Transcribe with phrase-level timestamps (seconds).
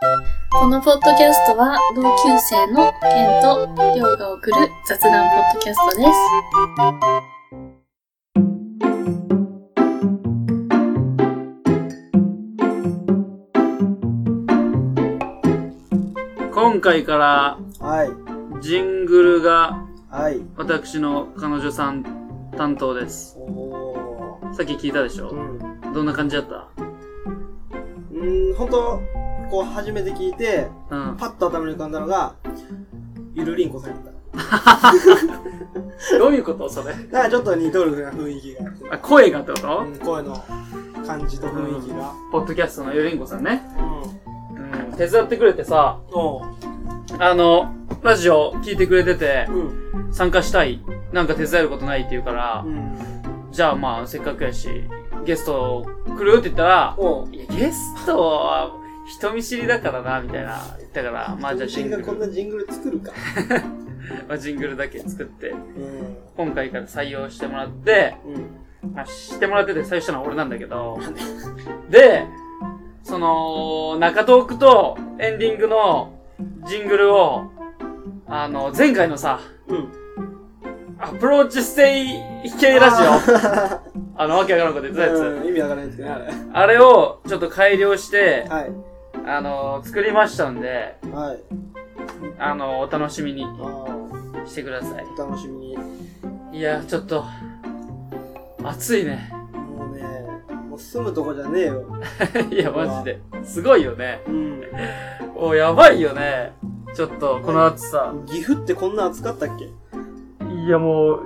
[0.00, 6.10] このポッドキャストは同級生のケンとリョウが送る雑談ポッドキャストです。
[16.52, 18.10] 今回からはい。
[18.62, 20.42] ジングルがはい。
[20.56, 22.04] 私の彼女さん
[22.54, 23.38] 担当です。
[24.52, 25.30] さっき聞いたでしょ？
[25.30, 25.58] うん。
[25.94, 26.68] どんな感じだった？
[28.12, 29.00] うん、ほんと、
[29.50, 31.16] こう初めて聞いて、うん。
[31.16, 32.34] パッと頭に浮かんだのが、
[33.34, 34.16] ゆるりんこさんやった。
[36.18, 36.92] どういうことそれ？
[36.92, 38.90] だからちょっと似とるな雰囲気があって。
[38.90, 40.44] あ、声がってこと、うん、声の
[41.06, 42.12] 感じと雰囲気が。
[42.32, 43.62] ポッドキャストのゆりんこさんね。
[43.78, 44.96] ううん。
[44.96, 45.98] 手伝ってくれてさ。
[47.18, 47.72] あの、
[48.02, 50.12] ラジオ聞いてくれてて、うん。
[50.12, 50.82] 参加したい。
[51.12, 52.98] なんか手伝えることないって言うからう、ん。
[53.52, 54.68] じゃあまあせっかくやし、
[55.24, 55.86] ゲスト
[56.18, 56.40] 来る？
[56.40, 56.96] って言ったら。
[57.32, 58.72] いや、ゲストは
[59.06, 63.12] 人見知りだからな、みたいな言ったから、まあじゃあジングルこん、なジングル作るか。
[64.28, 66.16] まあ、ジングルだけ作って、うん。
[66.36, 68.16] 今回から採用してもらって、
[68.82, 68.92] うん。
[68.94, 70.98] まあ、してもらってて採用したのは俺なんだけど、
[71.90, 72.26] で、
[73.02, 76.12] その、中トークとエンディングの
[76.66, 77.50] ジングルを、
[78.26, 79.88] あの、前回のさ、うん。
[80.98, 82.04] アプローチステ
[82.44, 83.06] イ系ラジオ、
[84.16, 85.20] あの、わけわからんこと言ってたやつ。
[85.20, 86.34] うん意味わからないですけどね、あれ。
[86.52, 88.70] あれをちょっと改良して、はい。
[89.26, 91.40] あの、作りましたんで、はい。
[92.38, 95.04] あの、お楽しみにあしてください。
[95.04, 95.76] あ、お楽しみに。
[96.52, 97.24] いや、ちょっと、
[98.62, 99.32] 暑いね。
[99.52, 100.02] もうね、
[100.68, 101.84] もう住むとこじゃねえよ。
[102.50, 103.20] いや、マジで。
[103.44, 104.22] すごいよね。
[104.28, 104.62] うん。
[105.34, 106.52] お、やばいよね。
[106.94, 108.14] ちょっと、この暑さ。
[108.26, 109.64] 岐阜ってこんな暑かったっけ？
[109.64, 111.20] いや、もう、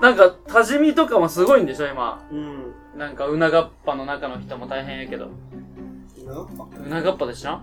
[0.00, 2.22] なんか、多治見とかもすごいんでしょ、今。
[2.30, 2.72] うん。
[2.96, 5.28] なんか、うながっぱの中の人も大変やけど。
[6.32, 7.60] なうながっぱでしょ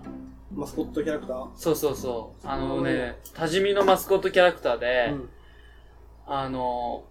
[0.54, 1.48] マスコットキャラクター？
[1.54, 2.46] そうそうそう。
[2.46, 5.30] あのね、多治見のマスコットキャラクターで、うん。
[6.26, 7.04] あの、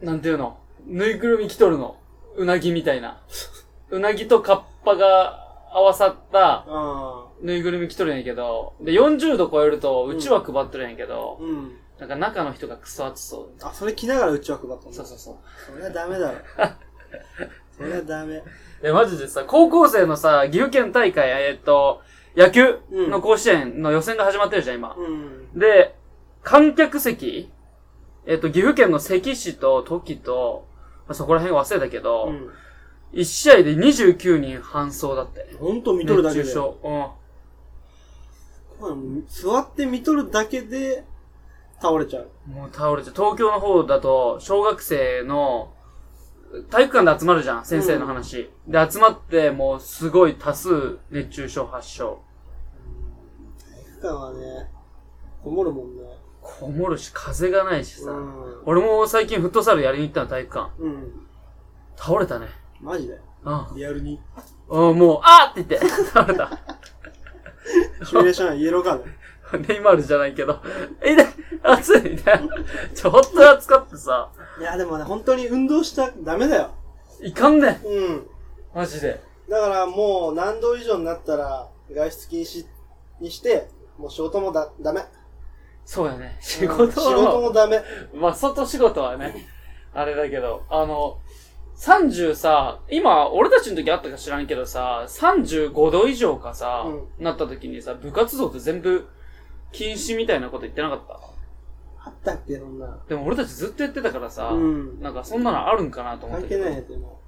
[0.00, 1.96] なんていうの、ぬいぐるみ着とるの。
[2.36, 3.20] うなぎみたいな。
[3.90, 11.76] うなぎとカッパが合わさったあぬいぐるみ着とるんやけど、で、40度超えると、うちわ配っとるんやけどあ。、うん。
[11.98, 13.64] なんか中の人がクソ暑そう。
[13.64, 14.92] あ、それ着ながらうちわ配ったんだ。
[14.92, 15.36] そうそうそう。
[15.66, 16.38] それはダメだろ。
[17.76, 18.40] それはダメ。
[18.82, 22.02] え、マジでさ、高校生のさ、岐阜県大会、えーっと、
[22.36, 24.94] 野球の甲子園の予選が始まってるじゃん、今。
[24.96, 25.58] うん。
[25.58, 25.96] で、
[26.42, 27.50] 観客席
[28.26, 30.66] えっと、岐阜県の関市と時と、
[31.06, 32.50] まあそこら辺忘れたけど、うん。
[33.12, 35.56] 一試合で29人搬送だって。
[35.58, 36.42] ほんと見とるだけで。
[36.42, 36.78] 熱中症。
[36.84, 38.88] うん。
[38.90, 41.04] うん座って見とるだけで、
[41.80, 42.28] 倒れちゃう。
[42.46, 43.14] もう倒れちゃう。
[43.14, 45.72] 東京の方だと、小学生の、
[46.70, 48.50] 体育館で集まるじゃん、先生の話。
[48.66, 52.20] で、集まって、もうすごい多数熱中症発症。
[53.60, 54.70] 体育館はね、
[55.44, 56.02] こもるもんね。
[56.40, 58.10] こもるし、風がないしさ。
[58.10, 58.62] うん。
[58.64, 60.70] 俺も最近フットサルやりに行ったの、体育館。
[60.78, 61.12] うん。
[61.96, 62.48] 倒れたね。
[62.80, 63.20] マジで？
[63.44, 63.66] うん。
[63.76, 64.20] リアルに？
[64.68, 66.50] うん、もう、あーって言って、 倒れた。
[68.04, 69.04] シミュレーションはイエローカード。
[69.68, 70.60] ネイマールじゃないけど、
[71.00, 71.26] え、で、
[71.62, 72.54] 暑いみたいな。
[72.94, 76.70] ちょっと暑かってさ、いや、でもね、本当に運動しちゃダメだよ。
[77.20, 77.86] いかんねん。
[77.86, 78.26] うん。
[78.74, 79.20] マジで。
[79.48, 82.66] だからもう何度以上になったら外出禁止
[83.20, 85.02] にして、もう仕事もだ、ダメ。
[85.84, 86.36] そうやね。
[86.40, 87.82] 仕事うん仕事は、もダメ。
[88.14, 89.46] まあ、外仕事はね、
[89.94, 91.18] あれだけど、あの、
[91.78, 99.08] 30さ、今、俺たちの時あったか知らんけどさ、35度以上かさ、うなった時にさ、部活動って全部
[99.72, 101.14] 禁止みたいなこと言ってなかった？
[102.06, 102.98] あったっけ、そんな。
[103.08, 105.00] でも俺たちずっとやってたからさ、うん。
[105.02, 106.56] なんかそんなのあるんかなと思っ関て。
[106.56, 107.18] 係ないやつも。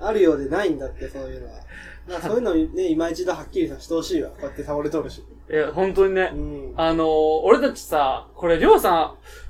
[0.00, 1.54] あるようでないんだって、そういうのは。
[2.08, 4.30] なんかそういうのね、今一度はっきりさしてほしいわ。
[4.30, 5.22] こうやって倒れとるし。
[5.50, 6.72] いや、本当にねう、ん。
[6.76, 7.06] あのー、
[7.42, 8.94] 俺たちさ、これ、りょうさん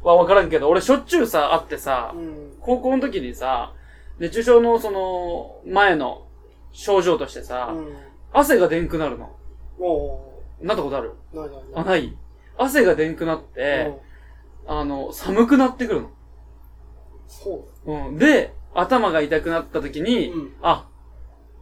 [0.05, 2.57] はわからんけど、俺しょっちゅうさ、会ってさ、うん。
[2.61, 3.73] 高校の時にさ、
[4.19, 6.27] 熱中症のその、前の
[6.73, 7.95] 症状としてさ、うん。
[8.33, 9.31] 汗がでんくなるの。
[9.79, 11.13] もなったことある？
[11.33, 12.17] う、ないないあ、ない
[12.57, 13.93] 汗がでんくなって、
[14.67, 16.11] あの、寒くなってくるの。
[17.27, 17.93] そう。
[17.93, 18.19] うん。
[18.19, 20.89] で、頭が痛くなった時に、うんあ、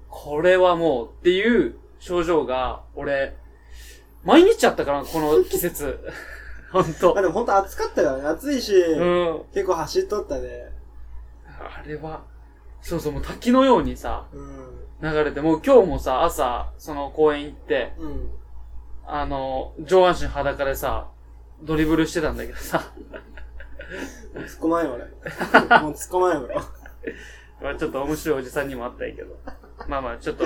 [0.09, 3.37] これはもうっていう症状が、俺、
[4.25, 6.01] 毎日あったから、この季節。
[6.73, 7.23] ほんとあ、。
[7.23, 8.25] でも本当暑かったからね。
[8.25, 9.05] 暑いし、う
[9.41, 9.43] ん。
[9.55, 10.73] 結構走っとったで。
[11.47, 12.25] あれは、
[12.83, 14.77] そうそう、もう滝のようにさ、うん。
[15.03, 18.31] 流れて、もう今日もさ、朝、その公園行って、うん。
[19.07, 21.09] あの、上半身裸でさ、
[21.63, 22.93] ドリブルしてたんだけどさ、
[24.35, 25.05] 突っ込まんよ、俺。
[25.81, 26.55] もう突っ込まんよ、俺。
[27.63, 29.37] まあちょっと面白いおじさんにもあったんやけど。
[29.89, 30.45] まあまあ、ちょっと、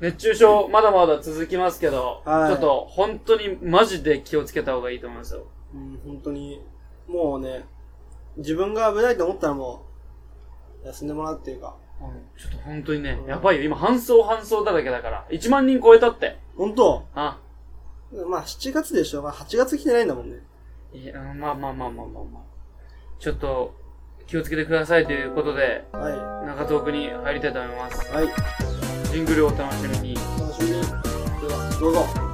[0.00, 5.46] 熱中症、まだまだ続きますけど、はいちょっと、本当にマジで気をつけた方がいいと思いますよ。
[5.74, 6.64] うん、本当に、
[7.06, 7.66] もうね、
[8.38, 9.82] 自分が危ないと思ったらも
[10.82, 11.76] う、休んでもらうっていうか、
[12.38, 13.62] ちょっと本当にねう、んやばいよ。
[13.62, 15.26] 今、搬送搬送だらけだから。
[15.30, 16.38] 1万人超えたって。
[16.56, 17.04] 本当？
[17.14, 17.38] あ、
[18.12, 19.22] まあ7月でしょ。
[19.22, 20.38] まあ8月来てないんだもんね。
[20.92, 22.42] いや、まあまあまあまあまあまあ。
[23.18, 23.74] ちょっと、
[24.26, 28.10] 気をつけてくださいということで、は中東区に入りたいと思います。
[28.12, 28.14] い。
[28.14, 28.28] はい。
[29.12, 30.14] ジングルをお楽しみに。
[30.14, 30.72] 楽しみに。
[30.72, 32.29] では、どうぞ。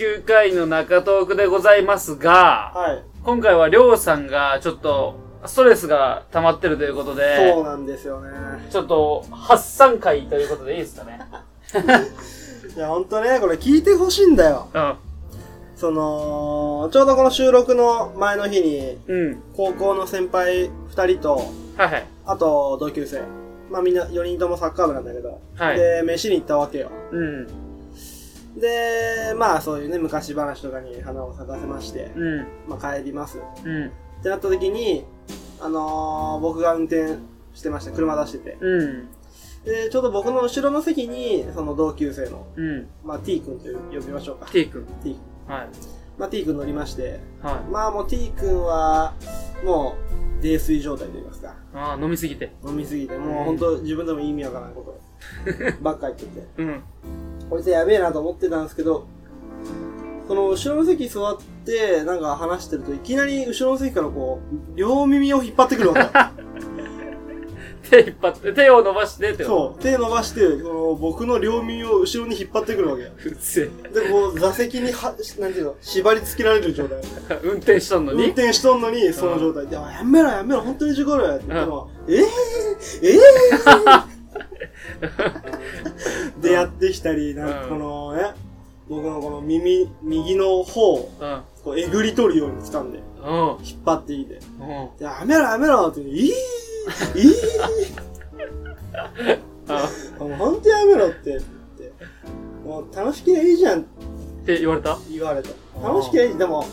[0.00, 3.02] 19回の中トークでございますが、はい。
[3.22, 8.30] 今回はりょうさんがちょっとストレスが溜まってるということで、そうなんですよね。
[8.70, 11.20] ちょっと発散会ということでいいですかね？
[12.74, 14.68] いや、ほんとね、これ聞いてほしいんだよ。
[14.72, 14.94] うん。
[15.76, 19.42] その、ちょうどこの収録の前の日に、うん。
[19.54, 21.36] 高校の先輩2人と、
[21.76, 22.06] はいはい。
[22.24, 23.20] あと同級生。
[23.70, 26.88] まあみんな4人ともサッカー部なんだけど、はいで、飯に行ったわけよ。
[27.12, 27.69] うん。
[28.56, 32.46] で、まあそういうね、昔話とかに花を咲かせまして、うん。
[32.68, 33.38] まあ帰ります。
[33.64, 33.86] うん。
[33.86, 35.04] ってなった時に、
[35.60, 37.18] あのー、僕が運転
[37.54, 37.92] してました。
[37.92, 38.58] 車出してて。
[38.60, 39.08] うん。
[39.64, 42.88] で、ちょうど僕の後ろの席に、その同級生の、うん。
[43.04, 44.46] まあ T 君と呼びましょうか。
[44.50, 44.86] T 君。
[45.02, 45.54] T 君。
[45.54, 45.68] はい。
[46.18, 47.70] まあ T 君乗りまして、はい。
[47.70, 49.14] まあもう T 君は、
[49.64, 49.96] も
[50.40, 51.54] う、泥酔状態と言いますか。
[51.74, 52.52] ああ、飲みすぎて。
[52.66, 55.00] 飲みすぎて、もう本当自分でも意味わからないこと
[55.82, 56.46] ばっか言ってて。
[56.62, 56.82] うん。
[57.50, 59.06] こいつやべえなと思ってたんですけど、
[60.28, 64.38] その後ろの席座って、なんか話してると、いきなり後ろの席からこ
[64.74, 66.40] う、両耳を引っ張ってくるわけ。
[67.90, 69.82] 手引っ張って、手を伸ばしてってこそう。
[69.82, 73.02] 手伸ばして、この僕の両耳を後ろに引っ張ってくるわけ。
[73.02, 73.10] と。
[73.28, 73.70] うっせで、
[74.08, 77.00] こう、座席には、なんていうの、縛り付けられる状態。
[77.30, 77.40] え。
[77.42, 78.24] 運転しとんのに？
[78.26, 82.16] 運転しとんのに、その状態で、あやめろやめろ、本当に事故るよって言っても、えぇ、
[83.02, 84.19] えぇ、
[86.40, 88.32] でやってきたり、なんかこのね、
[88.88, 91.40] 僕のこの耳、右の方を、うん。
[91.62, 93.26] こうえぐり取るように掴んで、うん。
[93.62, 94.40] 引っ張っていいで、
[94.98, 96.32] やめろやめろっていいいい
[99.68, 99.88] あ
[100.18, 101.92] もうほんとやめろって言って、
[102.64, 103.84] もう楽しけりゃいいじゃんっ
[104.46, 104.98] て言われた？
[105.10, 105.50] 言われた。
[105.86, 106.38] 楽しけりゃいい。
[106.38, 106.64] でも、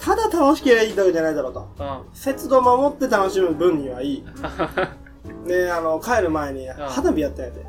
[0.00, 1.68] ただ楽しけりゃいいだけじゃないだろうと。
[1.78, 1.98] うん。
[2.14, 4.24] 節度守って楽しむ分にはいい。
[5.46, 7.66] で、あの、帰る前に花火やったんやで。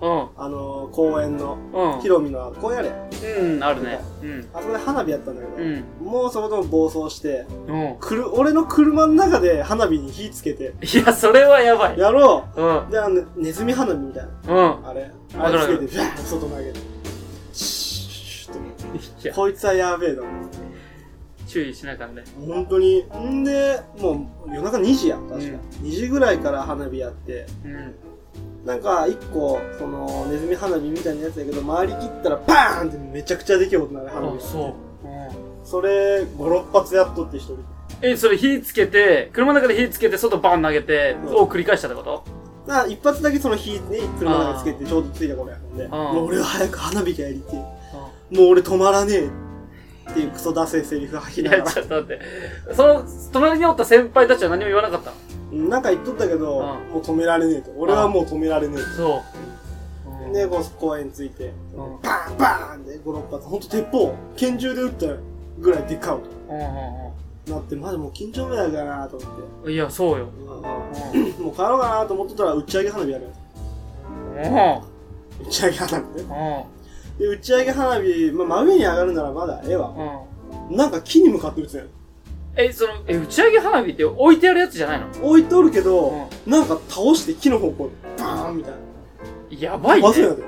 [0.00, 0.28] うん。
[0.36, 2.00] あの、公園の、うん。
[2.02, 2.92] ヒロミの公園やれ。
[3.40, 4.00] うん、あるね。
[4.22, 4.48] うん。
[4.52, 5.84] あそこで花火やったんだけど、うん。
[6.00, 7.96] もうそこでも暴走して、うん。
[8.00, 11.98] くる、俺の車の中で花火に火つけて、いや、それはやばい。
[11.98, 12.88] やろうん。
[12.88, 14.54] うで、あの、ネズミ花火みたいな。
[14.54, 14.86] うん。
[14.86, 16.78] あれあれつけて、ビャーッと外投げて。
[17.52, 20.43] シューッとこいつはやべえと思って。
[21.54, 22.24] 注意しなあかんね。
[22.44, 23.04] 本当に。
[23.16, 25.36] んで、もう夜中2時や、確か。
[25.36, 27.94] うん2時ぐらいから花火やって、うん。
[28.66, 34.36] なんか一個、その、ネズミ花火みたいなやつやけど、回り切ったらバーンってめちゃくちゃでけえことなる花火。
[34.38, 34.58] あ、そ
[35.04, 35.06] う。
[35.06, 35.64] うん。
[35.64, 37.58] それ、5、6発やっとって一人。
[38.02, 42.24] え、それ火つけて、車の中で火つけて、外バン投げて、うんを繰り返したってこと？
[42.66, 43.78] な一発だけその火に
[44.18, 48.36] 車の中につけてちょうどついた頃やもんで、んもう俺は早く花火がやりてえ。
[48.36, 49.18] もう俺止まらねえ。
[49.26, 49.43] って
[50.18, 52.74] いうクソダセえセリフ吐いや、きながちょっと待って。
[52.74, 55.16] その、隣におった先輩たちは何も言わなかったら。
[55.52, 57.70] なんか言っとったけど、うんもう止められねえと。
[57.76, 60.26] 俺はもう止められねえそう。
[60.28, 60.32] と。
[60.32, 63.46] で、こう公園ついて、うんバーンバーンで5、6発。
[63.48, 65.06] ほんと鉄砲、拳銃で撃った
[65.60, 66.22] ぐらいでっかい音。
[66.50, 67.14] うんうん
[67.46, 69.42] なって、まだもう緊張目だからなと思って。
[69.64, 69.72] うん。
[69.72, 70.28] いや、そうよ。
[71.38, 73.24] もう帰ろうかなと思ってたら打ち上げ花火やる
[74.42, 74.80] やう
[75.42, 75.44] ん。
[75.44, 75.48] つ。
[75.48, 76.02] 打ち上げ花火ね。
[76.16, 76.73] うん。
[77.18, 79.92] で、打ち上げ花火、まあ、真上に上がるならまだええわ。
[80.70, 80.76] うん。
[80.76, 81.86] なんか木に向かって撃つやん。
[82.56, 85.06] え、その、え、打ち上げ花火って置いてあるやつじゃないの？
[85.22, 88.78] 置いとるけど、うなんか倒して木の方向にバーンみたいな。
[89.58, 90.08] やばいね。
[90.08, 90.42] 忘れやで。
[90.42, 90.44] う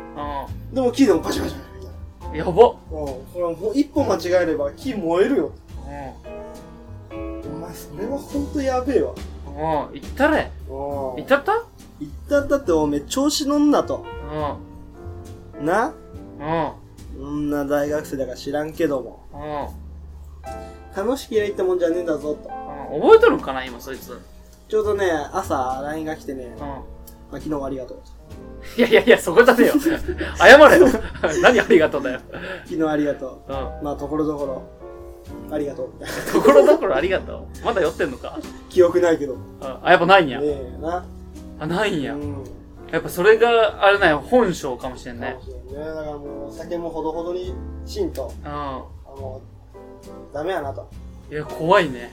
[0.75, 2.35] でも木でもバシバシバシみたいな。
[2.35, 2.37] ん。
[2.37, 2.51] やば。
[2.51, 2.57] うん。
[2.61, 5.47] これもう一歩間違えれば木燃えるよ。
[5.47, 5.51] う
[7.15, 9.13] お前それはほんとやべえわ。
[9.13, 9.15] ん。
[9.17, 9.95] うん。
[9.95, 10.51] 行ったれ。
[10.69, 10.75] うん。
[10.75, 11.65] 行ったった？
[11.99, 14.05] 言ったったっておめえ調子乗んなと。
[15.59, 15.67] うん。
[15.67, 15.93] な？
[16.39, 16.73] うん。
[17.19, 19.25] そんな大学生だから知らんけども。
[19.33, 21.05] うん。
[21.07, 22.49] 楽しきりゃいいってもんじゃねえんだぞと。
[22.49, 22.67] うん
[23.01, 24.17] 覚えとるんかな今、そいつ。
[24.69, 26.59] ちょうどね、朝 LINE が来てね、うん。
[26.61, 26.83] まあ、
[27.33, 27.99] 昨日はありがとう。
[28.79, 29.75] いやいやいや、そこじゃねえよ。
[30.37, 30.87] 謝れよ。
[31.43, 32.21] 何ありがとうだよ。
[32.65, 33.57] 昨日ありがとうん。
[33.57, 33.59] う。
[33.83, 34.63] まあ、ところどころ、
[35.53, 35.89] ありがとう。
[36.33, 37.65] ところどころありがとう。
[37.65, 38.39] まだ酔ってんのか？
[38.69, 39.35] 記憶ないけど。
[39.35, 40.39] ねあ、やっぱないんや。
[40.43, 41.05] えな。
[41.59, 42.15] あ、ないんや。
[42.15, 42.45] うん。
[42.93, 45.43] やっぱそれが、あれだよ、本性かもしれんねかも。
[45.43, 45.87] しれんね。
[45.87, 47.53] だからもう、お酒もほどほどに
[47.85, 48.51] しんと、うん。
[48.51, 49.41] あの、
[50.33, 50.89] ダメやなと。
[51.31, 52.13] いや、怖いね。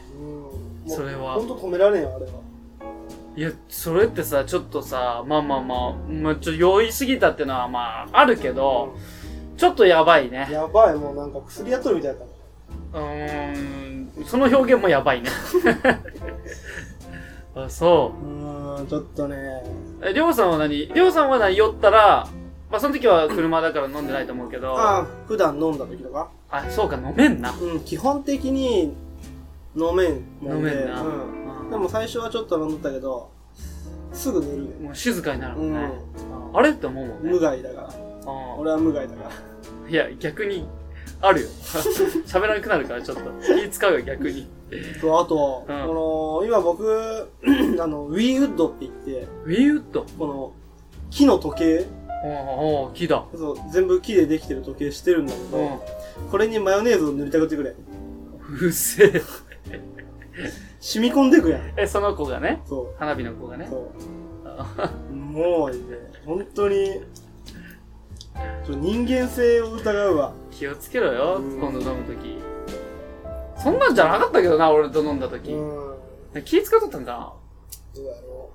[0.85, 0.89] うん。
[0.89, 2.31] それはほんと止められんよ、あれは。
[3.35, 8.95] いや、それってさ、ちょっとさ、まあまあまあ、まあ、ちょ、酔いすぎたってのはまあ、あるけど、
[9.57, 10.47] ちょっとやばいね。
[10.51, 12.19] やばい、もうなんか薬やっとるみたいだっ
[12.93, 13.09] たもん。
[13.09, 15.29] うーん、その表現もやばいね。
[17.55, 18.52] あ、そうー
[18.83, 19.35] ん、ちょっとね。
[20.01, 20.07] う。
[20.07, 20.87] え、りょうさんは何？
[20.87, 21.55] りょうさんは何？
[21.55, 22.27] 酔ったら、
[22.69, 26.29] まあその時は車だから飲んでないと思うけど、あああ、普段飲んだ時とか？
[26.69, 27.51] そうか、飲めんな。
[27.51, 28.93] うん、基本的に
[29.75, 30.71] 飲めんもんで。
[30.71, 31.01] 飲めんな。
[31.01, 31.65] うん。
[31.65, 33.31] うんでも最初はちょっと飲んだけど、
[34.11, 34.63] すぐ寝るよ。
[34.81, 35.79] もう静かになるもんね。
[35.79, 36.49] うん。
[36.49, 36.69] うんあれ？
[36.69, 37.31] って思うもんね。
[37.31, 37.87] 無害だから。
[37.87, 39.89] うん俺は無害だから。
[39.89, 40.67] いや、逆に、
[41.23, 41.47] あるよ。
[42.27, 43.23] 喋らなくなるから、ちょっと。
[43.41, 44.45] 気使うよ、逆に。
[44.99, 47.29] と、あと、うんこの、今僕、
[47.79, 50.51] あの、ウィーウッドって言って、ウィーウッドこの、
[51.09, 51.85] 木の時計、
[52.25, 53.23] おーおー木だ。
[53.35, 55.69] そう、全部木でできてる時計してるんだけど、うん。
[56.29, 57.73] これにマヨネーズを塗りたくってくれ。
[58.61, 59.21] うっせえ。
[60.81, 61.61] 染み込んでくやん。
[61.77, 63.59] え、その子がね、そ花火の子がう。
[63.59, 63.67] ね？
[63.69, 63.91] そ
[65.11, 65.13] う。
[65.15, 65.77] もうね、
[66.25, 67.01] 本当に、
[68.65, 70.33] ちょ人間性を疑うわ。
[70.53, 72.37] 気をつけろよ、うん今度飲むとき。
[73.61, 75.51] そんなんじゃなかったけどな、俺と飲んだとき。
[75.51, 76.43] うん。
[76.43, 77.33] 気使っとったんか
[77.95, 78.49] どうやろ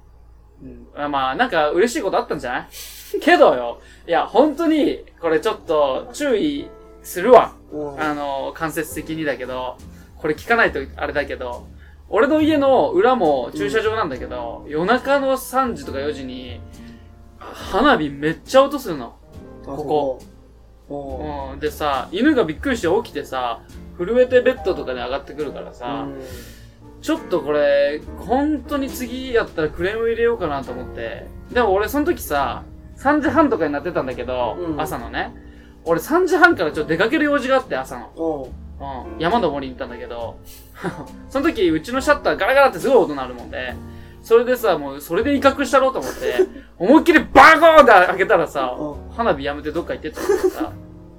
[0.97, 1.13] なうん。
[1.13, 2.69] まあ、なんか嬉しいことあったんじゃない？
[3.23, 6.69] けどよ、いや、本当に、これちょっと注意
[7.03, 7.53] するわ。
[7.73, 7.77] う。
[7.77, 8.01] うん。
[8.01, 9.77] あの、間接的にだけど、
[10.17, 11.67] これ聞かないとあれだけど、
[12.11, 16.61] 俺の家の裏も駐車場なんだけど、夜中の3時とか4時に、
[17.39, 19.15] 花火めっちゃ音するの。
[19.65, 20.19] こここ。
[20.89, 21.61] うん。
[21.61, 23.61] でさ、犬がびっくりして起きてさ、
[23.99, 26.15] 震えてベッドとかに上がってくるからうさ、ん。
[27.01, 31.27] ちょっとこれ、本当に次やったらクレーム入れようかなと思って。
[31.53, 32.65] でも俺その時さ、
[32.99, 35.33] 3時半とかになってたんだけど、うん朝のね。
[35.85, 38.11] 俺3時半からちょっと出かける用事があって、朝の。
[38.17, 38.49] おう
[38.81, 39.19] うん。
[39.21, 40.39] 山登りに行ったんだけど、
[41.31, 43.75] その時うちのシャッターガラガラってすごい音鳴るもんで、
[44.29, 46.35] それでさ、もうそれで威嚇したろうと思って、
[46.77, 50.71] 思いっきりバコーンって開けたらさ、う花火やめてどっか行ってったさ、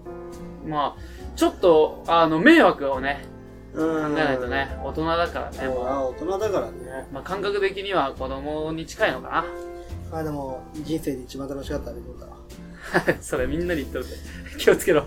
[0.67, 1.01] まあ、
[1.35, 3.25] ちょっと、あの、迷惑をね、
[3.73, 7.07] 考考えないとね、大人だからね、大人だからね。
[7.11, 9.43] まあ、感覚的には子供に近いのか
[10.11, 12.27] あ、でも、人生で一番楽しかった出来事だ。
[13.21, 14.11] それみんなに言っとるで。
[14.59, 15.05] 気をつけろ。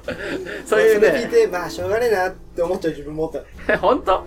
[0.66, 3.32] そういうね、それ聞いて、まあ、しょうがねえなって思っちゃう自分もおっ
[3.68, 3.78] た。
[3.78, 4.24] 本当？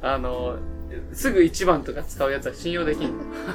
[0.00, 0.54] あの、
[1.12, 3.12] すぐ一番とか使うやつは信用できん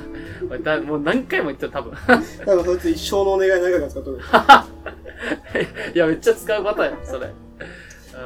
[0.63, 1.93] だもう何回も言ったよ、多分。
[2.45, 4.19] 多分そいつ一生のお願い何回か使っとる。
[5.93, 7.31] いや、めっちゃ使うパターンや、それ。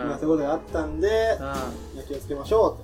[0.06, 1.38] まあ、そういうことがあったんで、
[2.08, 2.78] 気をつけましょ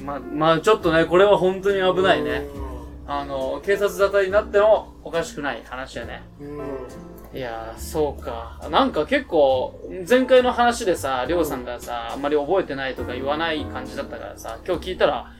[0.00, 0.04] う。
[0.04, 2.46] まあ、まあ、ちょっとね、これは本当に危ないね。
[2.54, 2.62] う
[3.06, 6.22] あの、警察沙汰になってもおかしくない話やね。
[6.40, 6.44] ん。
[6.44, 7.38] うん。
[7.38, 8.60] いやー、そうか。
[8.70, 15.32] なんか結構、前回の話でさ、りょうさんがさ、あんまり覚えてないとか言わない感じだったからさ、今日聞いたら、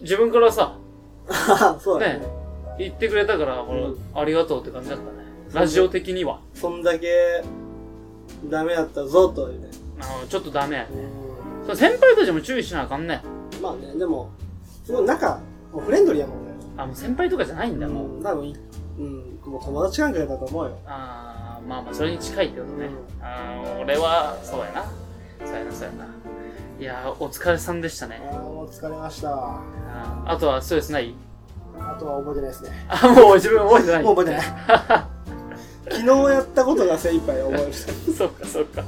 [0.00, 0.76] 自分からさ、
[1.28, 2.26] あ そうだねね。
[2.78, 5.10] 言ってくれたから、これ、ありがとうって感じだったね。
[5.52, 6.40] ラジオ的には。
[6.54, 7.42] そんだけ、
[8.46, 9.68] ダメだったぞ、というね。
[10.00, 10.88] あの、ちょっとダメやね。
[11.64, 13.22] うそう先輩たちも注意しなあかんね。
[13.58, 13.62] ん。
[13.62, 14.30] まあね、でも、
[14.84, 15.40] すごい仲、
[15.72, 16.52] もうフレンドリーやもんね。
[16.76, 18.08] あ、もう先輩とかじゃないんだ、もう。
[18.16, 18.56] うん、多分い、
[18.98, 20.76] うん、もう友達関係だと思うよ。
[20.86, 22.86] あー、まあまあ、それに近いってことね。
[22.86, 22.88] う
[23.22, 24.84] あー、俺は、そうやな。
[25.46, 26.06] そうやな、そうやな。
[26.80, 28.20] いやー、お疲れさんでしたね。
[28.32, 29.30] ああ、もう疲れました。
[29.30, 31.14] あーあとはストレスない？
[31.78, 32.70] あとは覚えてないですね。
[32.88, 34.02] あ、もう自分覚えてない。
[34.02, 34.46] もう覚えてない。
[35.90, 37.72] 昨日やったことが精一杯覚える。
[37.72, 38.82] そっかそっか。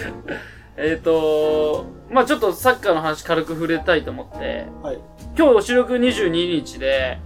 [0.76, 4.98] えっと、まあちょっとサッカーの話軽く触れたいと思って、はい。
[5.36, 7.18] 今日収録22日で、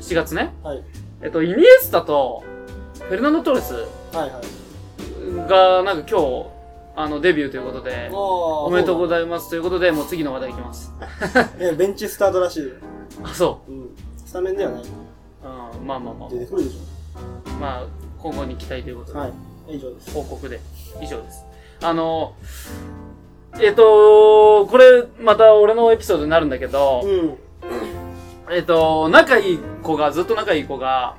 [0.00, 0.54] 7月ね。
[0.64, 0.82] はい。
[1.22, 2.42] えっと、イニエスタと、
[2.94, 3.80] フェルナンド・トーレスは
[4.14, 5.48] いはい。
[5.48, 6.46] が、なんか今日、
[7.00, 10.92] あの、デビューということで、おおめでとうごいざいますということで、もう次の話題いきます。
[10.98, 11.76] ます。
[11.76, 12.70] ベンチスタートらしいよ。
[13.22, 13.90] あ、そうん。
[14.16, 14.82] スタメンではない。
[14.82, 14.86] う。
[15.80, 16.40] うん、まあまあまあ出。
[16.40, 16.76] てくるでし
[17.60, 17.86] まあ、
[18.18, 19.14] 今後に期待ということょ。
[19.14, 19.32] で、はい。
[19.68, 20.12] 以上です。
[20.12, 20.60] 報告で、
[21.00, 21.46] 以上です。
[21.84, 22.32] あの、
[23.60, 27.38] えっと、これ、また俺のエピソードになるんだけど、うん。
[28.50, 31.14] えっと、仲いい子が、ずっと仲いい子が、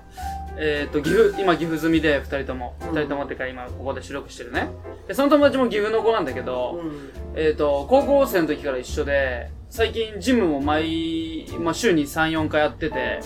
[0.57, 2.75] えっ、と、岐阜、今岐阜済みで、二人とも。
[2.81, 4.69] 二人ともってか今ここで収録してるね。
[5.07, 7.11] で、その友達も岐阜の子なんだけど、うん。
[7.35, 13.21] えっ、と、高校生の時から一緒で、最近ジムも毎、まあ週に3、4回やってて、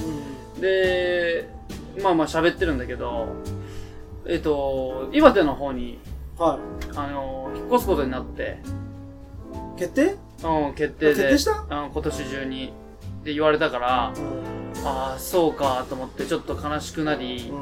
[0.60, 1.48] で、
[2.02, 3.28] まあまあ喋ってるんだけど、
[4.28, 6.00] えっ、と、岩手の方に、
[6.38, 6.60] は
[6.96, 8.60] あの、引っ越すことになって、
[9.76, 9.80] い。
[9.80, 10.16] 決定？
[10.44, 11.16] うん、決定で。
[11.16, 11.84] 決定した？
[11.84, 12.74] うん、今年中に。
[13.24, 14.86] って言われたから、うん。
[14.86, 17.54] ああ、そうかと思ってちょっと悲しくなり、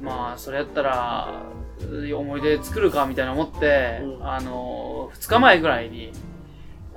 [0.00, 1.42] まあ、それやったら、
[2.14, 6.10] 思い出作るかみたいな思って、うんあの、2日前ぐらいに、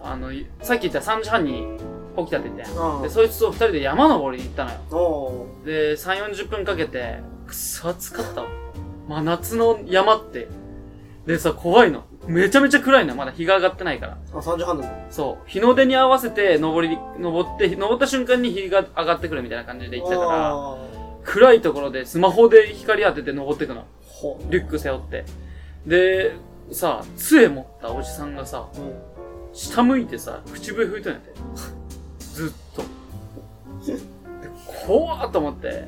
[0.02, 1.78] あの、さっき言った3時半に
[2.18, 2.96] 起きたって言ったやん。
[2.96, 5.48] うんで、そいつと2人で山登りに行ったのよ。
[5.64, 8.48] で、3、40分かけて、くっそ暑かったわ。
[9.08, 10.48] 真夏の山って。
[11.28, 12.06] でさ、怖いの。
[12.30, 13.16] めちゃめちゃ暗いのよ。
[13.18, 14.18] まだ日が上がってないから。
[14.34, 15.08] あ、3時半だね。
[15.10, 15.50] そう。
[15.50, 20.78] 日の出に合わせて登り、登って、登った瞬間に日が上がってくるみたいな感じで行ったから、
[21.24, 23.86] 暗いところでスマホで光当てて登ってくの。
[24.04, 25.26] ほリュック背負って。
[25.88, 26.36] で、
[26.72, 28.94] さ、杖持ったおじさんがさ、うん。
[29.52, 31.34] 下向いてさ、口笛吹いとんやって。
[32.20, 32.84] ずっと。
[33.88, 34.00] で
[34.86, 35.86] 怖ーっと思って。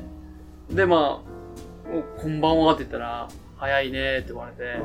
[0.70, 3.28] で、まあ、おこんばんはって言ったら、
[3.62, 4.82] 早いねーって言われて、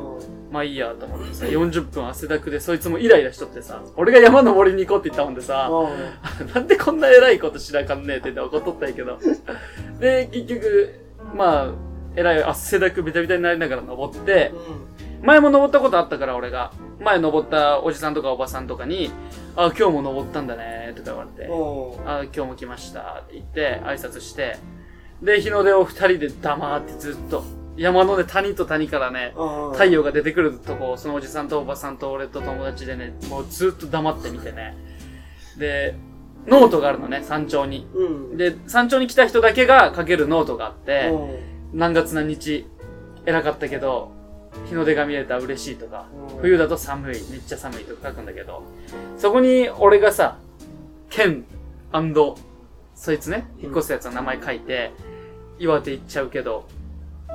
[0.52, 6.48] まあいいやと思ってさ、40分汗だくでそいつもイライラしとってさ、俺が山登りに行こうって言ったもんでさ、うん。
[6.54, 9.18] なんでこんな偉いことしなあかんねえって言って怒っとったんやけど。
[10.00, 10.94] で、結局、
[11.34, 11.72] まあ、
[12.16, 14.54] 偉い汗だくベタベタになりながら登って、
[15.24, 16.72] 前も登ったことあったから俺が。
[17.00, 19.10] 前登ったおじさんとかおばさんとかに、
[19.56, 21.50] あ、今日も登ったんだねとか言われて。
[22.06, 24.58] あ、今日も来ましたって言って挨拶して、
[25.24, 27.44] で、日の出を二人で黙ってずっと、
[27.78, 29.72] 山のね、谷と谷からね、うん。
[29.72, 34.76] 太陽が出てくるとこ、そのおじさんとおばさんと俺と友達でね、もうずっと黙って見てね。
[35.58, 35.96] で、
[36.48, 37.88] ノートがあるのね、山頂に。
[37.94, 38.38] うん。
[38.38, 41.10] で、山頂に来た人だけが書けるノートがあって、
[41.74, 41.80] うん。
[41.80, 42.66] 何月何日、
[43.26, 44.12] 偉かったけど、
[44.68, 48.64] 日の出が見れたら嬉しいとか、うん冬だと寒い、めっちゃ寒いとか書くんだけど、
[49.18, 50.38] そこに俺がさ、
[51.10, 51.46] ケン
[52.96, 54.92] そいつね、引っ越すやつの名前書いて、
[55.60, 56.68] 岩手行っちゃうけど、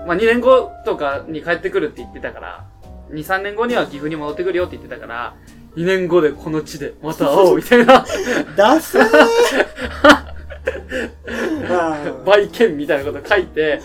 [0.06, 2.64] まあ、2年後とかに帰ってくるって言ってたから、
[3.10, 5.36] 2、3年後には岐阜に戻ってくるよって言ってたから、
[5.76, 8.04] 2年後でこの地でまた会おうみたいな、
[8.56, 9.04] ダサー
[11.68, 13.80] あ by ケンみたいなこと書いて、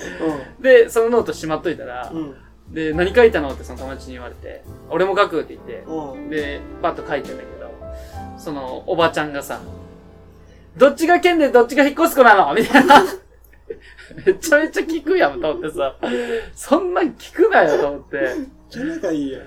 [0.60, 2.36] で、そのノートしまっといたらー、うん。
[2.74, 6.30] で、何書いたのってその友達に言われて、俺も書くって言って、うん。
[6.30, 7.72] で、パッと書いてんだけど、
[8.38, 9.62] その、おばちゃんがさ、
[10.76, 13.04] どっちがケンでどっちが引っ越す子なのみたいな。
[14.26, 15.96] めちゃめちゃ聞くやんと思ってさ、
[16.56, 18.18] そんなん聞くなよと思って。
[18.18, 18.36] めっ
[18.70, 19.44] ちゃ仲いいやん。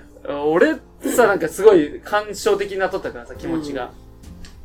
[0.49, 0.75] 俺
[1.15, 3.91] さ、なんかすごい感傷的になっとったからさ、気持ちが。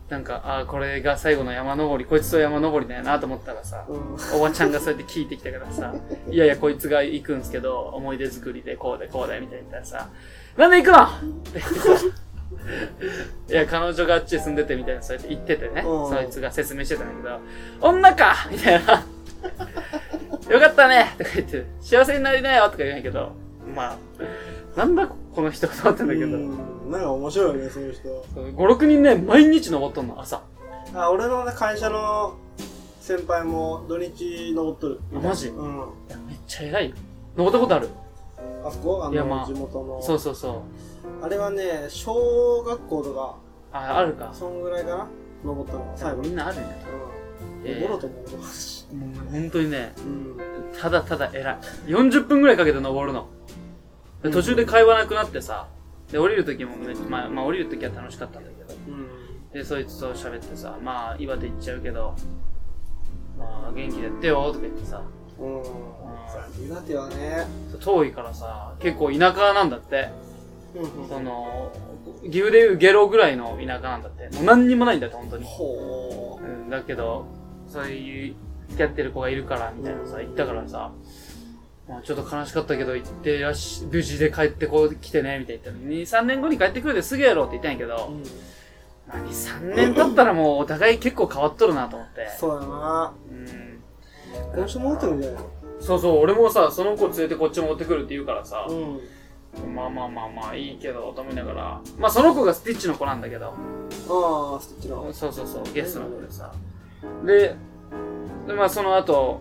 [0.09, 4.17] なんか、ああ、これが最後の山登り、こいつと山登りだよなと思ったらさ、うん。
[4.39, 5.93] おばちゃんがそうやって聞いてきたからさ、
[6.31, 10.09] いやいや、こいつが行くんすけど、思い出作りでこうでこうでみたいに言ったらさ、
[10.57, 11.09] なんで行くのっ
[11.53, 11.91] て言ってさ、
[13.49, 17.41] いや、彼女があっちに住んでてみたいな、そうやって言っててね、うんそいつが説明してたんだけど、
[17.81, 19.05] 女かみたいな。
[20.51, 23.33] よかったねとか言って、幸せになりなよとか言うんやけど、
[23.75, 23.97] まあ、
[24.79, 28.03] なんだこの人と思ってんだけど、うんなんか面白いよね、そういう人。
[28.35, 30.41] そう5、6人ね、毎日登っとんの、朝。
[30.95, 32.35] あ、俺のね会社の
[33.01, 35.01] 先輩も土日登っとる。
[35.15, 35.49] あマジ？
[35.49, 35.77] うん。
[36.09, 36.97] いや、めっちゃ偉いよ。
[37.37, 37.89] 登ったことある
[38.65, 39.05] あそこ？
[39.05, 40.01] あの、いやまあ地元の。
[40.01, 41.25] そうそうそう。
[41.25, 43.37] あれはね、小学校とか、
[43.73, 44.31] あ、あるか。
[44.33, 45.07] そんぐらいかな？
[45.45, 45.93] 登ったの。
[45.97, 46.29] 最後に。
[46.29, 46.67] みんなあるんや。
[46.67, 47.16] うん。
[47.65, 48.87] えーボロと思うし。
[48.95, 50.37] もう本当にね、うん。
[50.79, 51.59] ただただ偉い。
[51.87, 53.29] 40分くらいかけて登るの。
[54.23, 55.69] で途中で会話なくなってさ、
[56.11, 59.51] で、降りる時もめっちゃ、まあ、まあ降りる時は楽しかったんだけど、うん。
[59.53, 62.15] で、そいつと喋ってさ、まあ、岩手行っちゃうけど、
[63.39, 65.03] まあ、元気でやってよ、とか言ってさ、
[65.39, 66.67] うん。
[66.67, 67.47] 岩手はね、
[67.81, 70.09] 遠いからさ、結構田舎なんだって。
[70.21, 70.33] う
[71.05, 71.73] んその、
[72.23, 74.29] 岐阜でいうゲロぐらいの田舎なんだって。
[74.37, 75.45] もう何にもないんだって、本当に。
[75.45, 77.25] ほうん、だけど、
[77.69, 78.35] そういう、
[78.69, 80.93] 付き合ってる子がいるから、みたいなさ、言ったからさ、
[81.89, 87.87] まあちょっと悲しかったけど、行ってらっし、無事で帰ってこう来てね、みたいな言ったのに、2、3年後に帰ってくるですぐやろって言ったんやけう。
[87.87, 88.23] どう、ん。
[89.09, 92.29] まあ2、3年経ったらもうお互い結構変わっとるなと思って。
[92.39, 93.15] そうだな。
[93.31, 93.83] うん。
[94.57, 95.51] 今週戻ってるんじゃないの？
[95.81, 99.01] そうそう、俺もさ、その子連れてこっち持ってくるって言うからさ、うん。
[99.75, 105.13] まあまあまあまあいいけど、と思いながら、まあその子がスティッチの子なんだけど、ああ、スティッチの。
[105.13, 106.53] そうそうそう、ゲストの子でさ。
[107.25, 107.57] で、
[108.47, 109.41] でまあその後、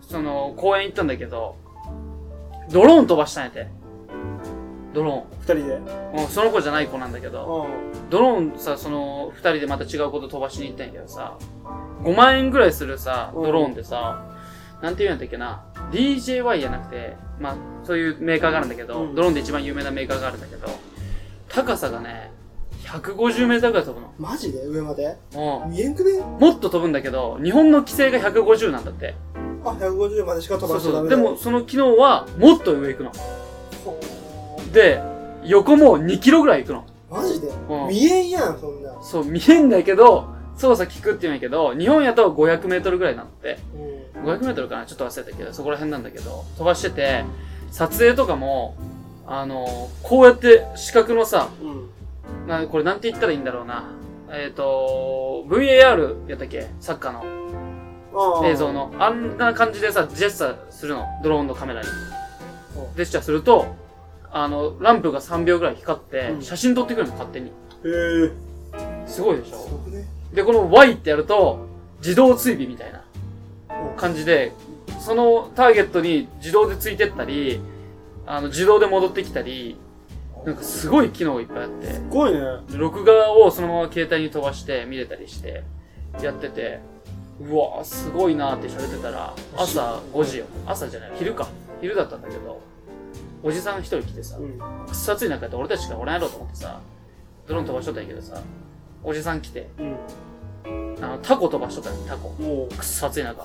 [0.00, 1.56] その公園行ったんだけど、
[2.70, 3.68] ドローン飛ばしたんやて。
[4.94, 5.62] ドロ二人で。
[5.62, 6.22] ーン。
[6.22, 11.36] うん、その子じゃない子なんだけど、うドローンさ、その二人でまた違うこと飛ばしに行ったんやけどさ、
[12.02, 14.24] 5万円ぐらいするさ、うんドローンでさ、
[14.82, 20.68] なんて言うんだっけな、DJY じゃなくて、まあ、そういうメーカーがあるんだけど、うんドローンで一番有名なメーカーがあるんだけど、
[21.48, 22.30] 高さがね、
[22.86, 24.14] 150メーターぐらい飛ぶの。
[24.18, 24.64] マジで？
[24.64, 25.16] 上まで？
[25.34, 29.14] うん見えんくねもっと飛ぶんだけど、日本の規制が150なんだって。
[29.64, 30.78] あ、150までしか飛そうそう。
[30.78, 33.12] ばしちゃダメだでも、その機能は、もっと上行くの。
[33.84, 33.98] ほ
[34.72, 35.02] で、
[35.44, 36.84] 横も2キロぐらい行くの。
[37.10, 37.48] ーマジで？
[37.48, 39.02] うん見えんやん、そんな。
[39.02, 43.58] そう、見えんだけど、操作効くって言うんやけど、日本やと500メートルぐらいなんだって。
[44.14, 44.30] うん。
[44.30, 44.86] 500メートルかな？
[44.86, 47.24] ちょっと忘れたけど、そこら辺なんだけど、飛ばしてて、
[47.72, 48.76] 撮影とかも、
[49.26, 51.90] あの、こうやって四角のさ、うん。
[52.46, 53.84] な、これなんて言ったらいいんだろうな。
[54.30, 56.66] えっ、と、VAR やったっけ？
[56.80, 57.24] サッカーの
[58.14, 58.72] ああ映像。
[58.72, 58.92] の。
[58.98, 61.06] あんな感じでさ、ジェスチャーするの？
[61.22, 61.88] ドローンのカメラに。
[61.88, 61.90] う
[62.96, 63.66] ジェスチャーすると、
[64.30, 67.46] あの、ランプが3秒ぐらい光ってう、ん写真撮ってくるの、勝手に。
[67.48, 67.50] へ
[67.84, 68.32] え。
[69.06, 69.88] すごいでしょ？
[69.90, 70.04] ね。
[70.34, 71.66] で、この Y ってやると、
[72.00, 73.02] 自動追尾みたいな
[73.90, 74.52] うん感じで、
[75.00, 77.60] そのターゲットに自動でついてったり、
[78.26, 79.76] あの、自動で戻ってきたり、
[80.46, 82.40] なんかすごい機能がいっぱいあって、すごいね。
[82.76, 85.64] 録画をそのまま携帯に飛ばして見れたりして、
[86.22, 86.78] やってて、
[87.40, 90.44] うわすごいなーって喋ってたら、朝5時よ。
[90.64, 91.48] 朝じゃない、昼か。
[91.80, 92.60] 昼だったんだけど、
[93.42, 94.58] おじさん一人来てさう、ん。
[94.86, 96.80] くっそ暑い中やって俺たちしかおらんやろうと思ってさ、
[97.48, 98.40] ドローン飛ばしとったんやけどさ、
[99.02, 99.96] おじさん来て、うん。
[101.04, 102.28] あの、タコ飛ばしとったよ、タコ。
[102.40, 103.44] もくっそ暑い中。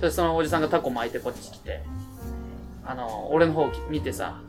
[0.00, 1.82] で、そのおじさんがタコ巻いてこっち来て、
[2.86, 4.40] あの、俺の方見てさ、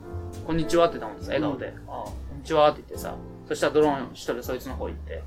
[0.46, 3.14] こんにちはって言ったもんさ、笑顔で、あこんにちはって言ってさ、
[3.48, 5.22] そしたらドローン一人そいつの方行って、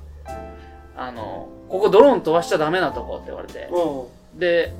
[0.96, 3.68] あの、ここドローン飛ばしちゃダメなとこって言われて
[4.34, 4.72] で、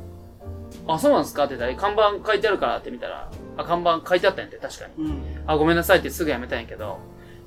[0.87, 5.05] あ、そうなんですかって言ったら、看板書いてあるからって見たら、あ、看板書いてあったんやって、確かに。
[5.05, 5.09] う。
[5.09, 5.23] うん。
[5.47, 6.99] あ、ごめんなさいってすぐやめたんやけど、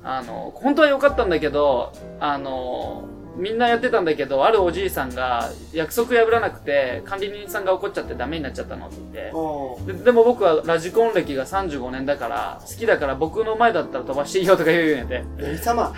[0.02, 3.04] あの、本当は良かったんだけど、あの、
[3.38, 15.18] みんなやってたんだけど、あるおじいさんが約束破らなくて、管理人さんが怒っちゃってダメになっちゃったのって言ってあで、でも僕はラジコン歴が35年だから、好きだから僕の前だったら飛ばしていいよとか言うんやで。
[15.18, 15.22] あ。
[15.40, 15.94] 何様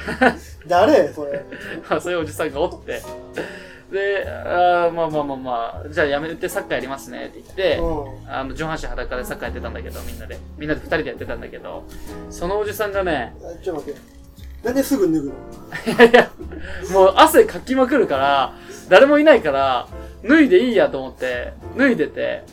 [0.66, 1.12] 誰？
[1.12, 1.42] それ。
[2.00, 3.00] そういうおじさんがおって。
[3.90, 8.32] で、あーまあまあまあまあ、じゃあやめてサッカーやりますねって言って、うん。
[8.32, 10.38] あの、上半身裸でサッカーやってたんだけど、みんなで。
[10.58, 11.84] みんなで二人でやってたんだけど、
[12.30, 14.19] そのおじさんがね、あちょっと待って。
[14.62, 16.30] なんですぐ脱ぐのいやいや、
[16.92, 18.52] もう汗かきまくるから、
[18.88, 19.86] 誰もいないから、
[20.26, 22.44] 脱いでいいやと思って、脱いでて。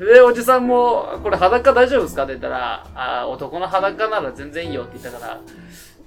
[0.14, 2.24] で、おじさんも、これ裸大丈夫ですか？
[2.24, 5.38] って言ったら、あー男の裸なら全然いいよって言ったから、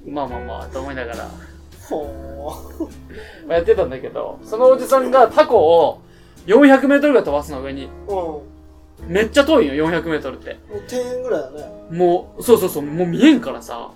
[0.08, 1.28] まあまあまあ、と思いながら、
[1.90, 2.60] ほ
[3.48, 6.02] まあやってたんだけど、そのおじさんがタコを
[6.48, 7.90] 400メートルぐらい飛ばすの上に。
[8.08, 8.10] ー。
[8.10, 8.16] うん。
[8.16, 8.44] も
[9.08, 10.58] めっちゃ遠いよ、400メートルって。
[10.72, 11.66] う10円ぐらいだね。
[11.92, 13.92] もう、そうそうそう、もう見えんからさ。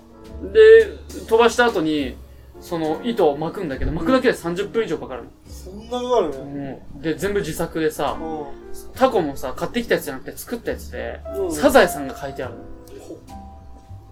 [0.50, 0.86] で、
[1.28, 2.16] 飛ばした後に、
[2.60, 6.44] その糸を巻くんだけど、巻くだけで30分以上かかるそんなかかるの？
[6.44, 6.86] ね。
[6.94, 7.02] うん。
[7.02, 11.38] で、全部自作でさ、うタコもさ、買ってきたやつじゃなくて作ったやつで、ん。
[11.38, 11.52] うん。
[11.52, 12.60] サザエさんが書いてあるの。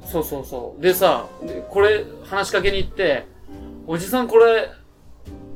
[0.00, 0.82] ほそうそうそう。
[0.82, 3.26] でさ、でこれ、話しかけに行って、
[3.86, 4.70] おじさんこれ、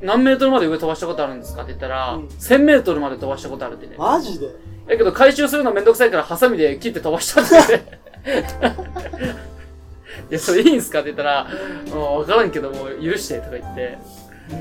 [0.01, 3.95] 何メートルまで上飛ばしたことあるんですかって言ったら、うん1000メートルまで飛ばしたことあるってね。
[3.97, 4.47] マジで？
[4.87, 7.79] だけど回収するのめんどくさいからハサミで切って飛ばしたって
[8.25, 9.35] 言って。
[10.29, 11.47] いや、それいいんすかって言ったら、
[11.89, 13.97] もうわからんけどもう許してとか言って。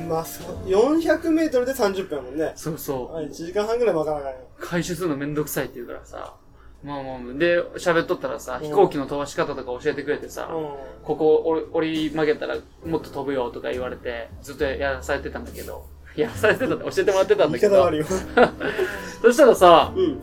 [0.08, 2.52] まあ、そう400メートルで30分やもんね。
[2.56, 3.16] そうそう。
[3.16, 4.38] あ1時間半ぐらい巻かなあかんよ。
[4.58, 6.34] 回収するのめんどくさいって言うからさ。
[6.82, 17.52] まあまあ、で、喋っとったらさ、うん飛行機の飛ばし方とか教えてくれてさ、うここ折り曲げたらもっと飛ぶよとか言われて、ずっとやらされてたんだけど、やらされてたって教えてもらってたんん。
[17.52, 17.90] だけど。
[19.22, 20.20] そしたらさ、うん。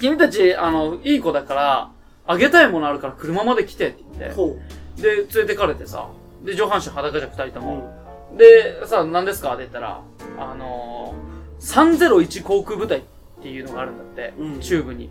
[0.00, 1.90] 君たち、あの、いい子だから、
[2.26, 4.56] あげたいものあるから車まで来てって言って、ほ
[4.96, 6.08] で、連れてかれてさ、
[6.44, 7.62] で、上半身裸じゃん、二人とう。
[7.62, 8.36] も。
[8.36, 9.50] で、さ、何ですか？
[9.54, 10.00] って言ったら、
[10.38, 13.02] あのー、301航空部隊っ
[13.42, 15.10] ていうのがあるんだって、うん中部に。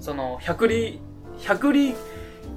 [0.00, 0.98] その、百里、
[1.38, 1.94] 百里っ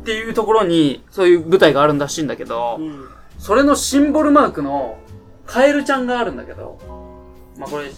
[0.04, 3.08] ていうところに、そういう部隊があるんらしいんだけど、うん。
[3.39, 4.98] それのシンボルマークの、
[5.46, 6.78] カエルちゃんがあるんだけど、
[7.58, 7.89] まあ、これ、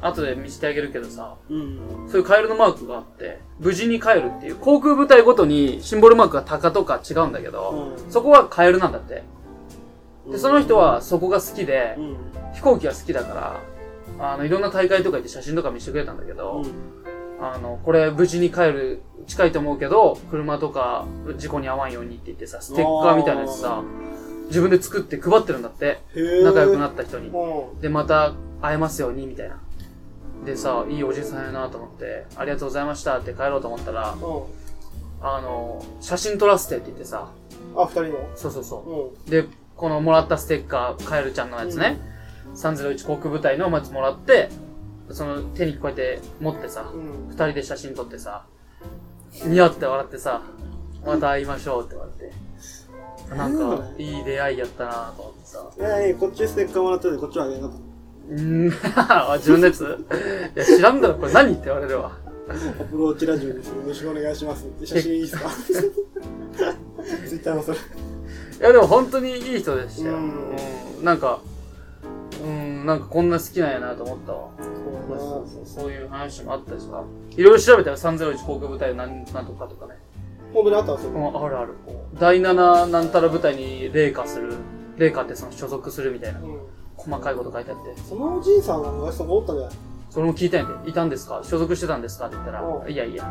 [0.00, 1.78] 後で見せてあげるけどさ、うん。
[2.08, 9.22] そういうカエルのマークがあって、無事に帰るっていう、航空部隊ごとにシンボルマークが鷹とか違うんだけど、うんそこはカエルなんだって。
[10.26, 10.32] うん。
[10.32, 12.16] で、その人はそこが好きでう、ん。
[12.54, 13.60] 飛行機が好きだか
[14.18, 16.62] ら、あの、いろんな大会とか行って写真とか見せてくれたんだけど、
[17.40, 21.04] あの、これ無事に帰る、近いと思うけど、車とか
[21.36, 23.82] 事故に遭わんようにって言ってさ、ステッカーみたいなやつさ、
[24.46, 25.98] 自分で作って配ってるんだって。
[26.44, 27.28] 仲良くなった人に。
[27.28, 29.60] うで、また会えますように、みたいな。
[30.46, 34.14] でさ、いいおじさんやなと思って、ありがとうございましたって帰ろうと思ったら、ん。
[34.14, 34.42] うん。
[35.20, 37.28] あの、写真撮らせてって言ってさ、
[37.76, 38.30] あ、二人の？
[38.36, 39.24] そうそうそう。
[39.24, 39.30] うん。
[39.30, 39.44] で、
[39.76, 41.98] このもらったステッカー、カエルちゃんのやつね、
[42.54, 44.48] 301航空部隊のやつもらって、
[45.10, 48.46] その手にこうやって持ってさ、うん二人で写真撮ってさ、
[49.44, 50.42] ニヤって笑ってさ、
[51.04, 52.32] また会いましょうって言われて。
[53.34, 55.70] なんか、いい出会いやったなと思ってさ。
[55.76, 57.78] いやいや、こっちステッカーもらってて、こっちはあげなかっ
[58.28, 59.82] うーん、あ 自分のやつ？
[59.84, 62.10] いや、知らんだろ、これ何って言われるわ。
[62.48, 62.54] た。
[62.54, 63.68] アプローチラジオです。
[63.68, 64.66] よろしくお願いします。
[64.84, 65.48] 写真いいっすか？
[67.28, 67.76] ツイッターのそれ。
[67.76, 67.80] い
[68.60, 70.14] や、でも本当にいい人でしたよ。
[70.14, 71.40] ううんん、なんか、
[72.42, 74.48] うん、なんかこんな好きなんやなと思ったわ。
[74.58, 77.02] そうそうそうそういう話もあったしさ。
[77.36, 79.98] いろいろ調べたよ、301航空部隊なんなんとかとかね。
[80.52, 81.10] 本当にあったんですよ。
[81.12, 81.72] うんあるある。
[82.18, 84.54] 第7なんたら部隊に霊下する。
[84.96, 86.40] 霊下ってその所属するみたいな。
[86.40, 86.58] うん。
[86.96, 87.94] 細かいこと書いてあって。
[88.08, 89.76] そのおじいさんが昔そこおったんじゃない
[90.10, 90.90] それも聞いたんやで。
[90.90, 91.40] いたんですか？
[91.42, 92.26] 所属してたんですか？
[92.26, 93.24] って言ったら、うんいやいや。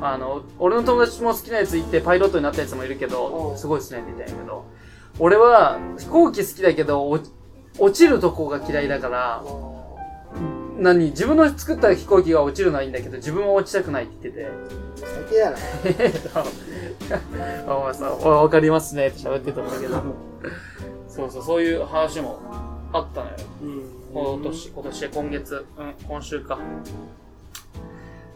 [0.00, 4.64] おあの、俺の友達も好きなやついて、パイロットになったやつもいるけど、うんすごいですねって言ったんやけど、
[5.18, 7.18] 俺は飛行機好きだけど、お
[7.78, 9.42] 落ちるとこが嫌いだから、
[10.78, 15.56] 何自分の作った飛行機が落ちるのはいいんだけど、自分は落ちたくないって言ってて、最低やな。
[17.76, 20.02] お前さ、わかりますねって喋ってたんだけど、
[21.08, 22.40] そうそう、そういう話も
[22.92, 23.36] あったのよ。
[23.62, 23.82] うん。
[24.12, 26.58] 今年、今年、今月、うん、今週か。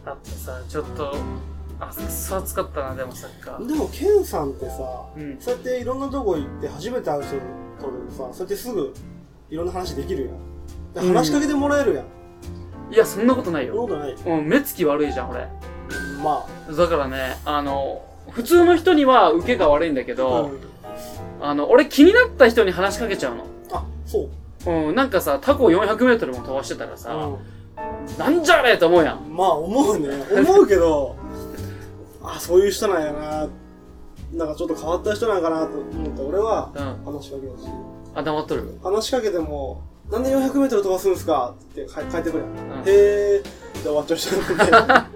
[0.05, 1.15] だってさ、ちょっと、
[1.79, 3.67] あ、くそ暑かったな、でもサッカー。
[3.67, 5.37] でも、ケンさんってさ、うん。
[5.39, 7.31] そうやっていろんなとこ行って初めて会う人
[7.79, 8.93] とでもさ、そうやってすぐ
[9.49, 10.31] いろんな話できる
[10.95, 11.07] やん。
[11.13, 12.93] 話しかけてもらえるやん。
[12.93, 13.75] いや、そんなことないよ。
[13.75, 14.39] そんなことない。
[14.39, 15.47] うん、目つき悪いじゃん、俺。
[16.23, 20.15] まだからね、あの、普通の人には受けが悪いんだけあ。
[20.15, 20.59] ど、うん
[21.39, 23.45] あの、俺気になった人に話しかけちゃうの。
[23.71, 24.29] あ、そう。
[24.67, 29.27] うん、なんかさ、タコ400メートルも飛ばしてたらさ、うなんじゃあれと思うやん。
[29.27, 29.35] ん。
[29.35, 30.09] まあ、思うね。
[30.31, 31.15] 思うけど、
[32.23, 33.47] あ、そういう人なんやな。
[34.33, 37.13] なんかちょっと変わった人なんかなと思って、俺はうん。
[37.15, 37.67] 話しかけるし。
[38.13, 38.77] あ、黙っとる？
[38.83, 42.79] 話しかけても、なんで400メートル飛ばすんすかって帰帰ってくるやん。
[42.79, 42.83] うん。
[42.85, 45.11] へーって終わっちゃう人なん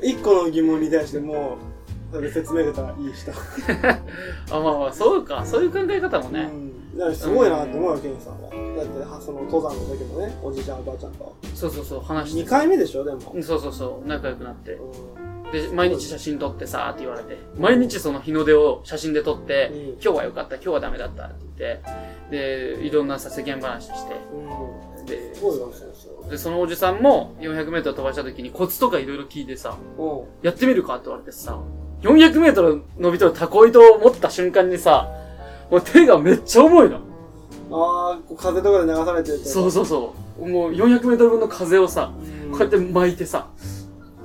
[0.00, 1.56] で、 一個の疑問に対しても
[2.12, 3.32] う、それ説明がたらいい人。
[4.54, 5.44] あ、まあまあ、そうか。
[5.44, 6.48] そういう考え方もね。
[6.52, 6.65] うん。
[6.96, 8.50] だからすごいなって思うよ、ケンさんは。
[8.50, 11.36] だって、はその登山の時もね、おじいちゃん、おばあちゃんと。
[11.54, 13.32] そうそうそう、話して2回目でしょ、でも。
[13.34, 14.72] うんそうそうそう、仲良くなって。
[14.72, 14.80] う
[15.52, 21.80] で、毎日写真撮ってさーって言われて、毎日その日の出を写真で撮って、うん今日は良かった、今日はダメだったって言っ
[22.30, 24.98] て、で、いろんなさ、世間話して、ん。
[24.98, 25.06] うん。
[25.06, 30.02] で、すごいよね、そで、そのおじさんも400メートル飛ばした時にコツとかいろいろ聞いてさ、う。
[30.02, 30.24] うん。
[30.42, 31.60] やってみるかって言われてさ、
[32.02, 35.08] 400メートル伸びとるタコ糸を持った瞬間にさ、
[35.70, 37.00] もう手がめっちゃ重いの。
[37.70, 40.48] あー、こう風とかで流されてるそうそうそう。
[40.48, 42.12] もう400メートル分の風をさ、
[42.44, 42.52] うん。
[42.52, 43.48] こうやって巻いてさ、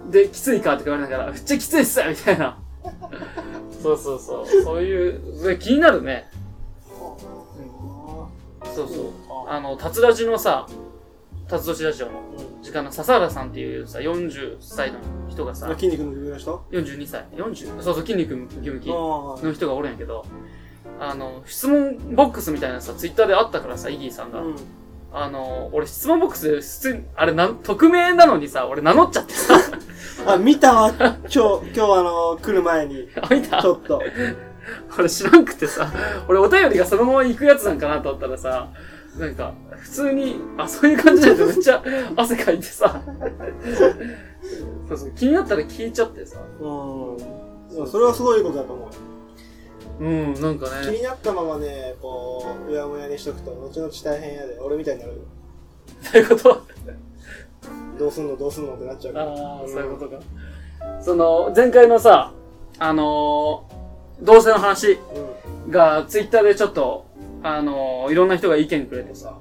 [0.10, 2.58] で、きついかって言われながら、めっちゃきついっすみたいな。
[3.82, 4.64] そうそうそう。
[4.64, 6.30] そういう、それ気になるね。
[8.76, 9.08] そうそう。
[9.48, 10.68] あの、タツラジのさ、
[11.48, 12.12] タツ年ラジオの
[12.62, 15.00] 時間の笹原さんっていうさ、40歳の
[15.30, 17.82] 人がさ、筋肉の指の人？42歳 ?40?
[17.82, 20.26] そうそう、筋肉ムキムキあの人がおるんやけど、
[21.00, 24.42] あの、質問ボックスみたいなさ、ツイッターであったからさ、イギーさんが。
[24.42, 24.56] うん。
[25.14, 29.56] あの、俺質問ボックスで普通に、あれなん、匿名なのにさ、俺名乗っちゃってさ、
[30.26, 31.38] あ、見たわ、今日、
[31.76, 33.10] 今日あの、来る前に。
[33.22, 33.62] あ、見た？
[33.62, 34.02] ちょっと。
[34.98, 35.92] 俺知らんくてさ、
[36.30, 38.70] 俺お便りがそのまま行くやつなんかなと思ったらさ、
[39.18, 41.84] なんか、普通に、あ、そういう感じだとめっちゃ
[42.16, 43.02] 汗かいてさ、
[44.88, 47.88] そうそう、気になったら聞いちゃってさ、うん。
[47.88, 48.90] それはすごいことだと思う。
[50.00, 55.20] うん、なんかね、気になったままね、こう、うやむやにしとくと、後々大変やで、俺みたいになるよ。
[56.02, 56.62] そういうこと？
[58.00, 59.26] どうすんのどうすんのってなっちゃうから。
[59.28, 60.22] ああ、そういうことか。
[61.02, 62.34] その、前回のさ、
[62.80, 63.82] あのー
[64.24, 65.00] 同性の話
[65.68, 67.06] うが、ツイッターでちょっと、
[67.44, 69.38] あのーいろんな人が意見くれてさ、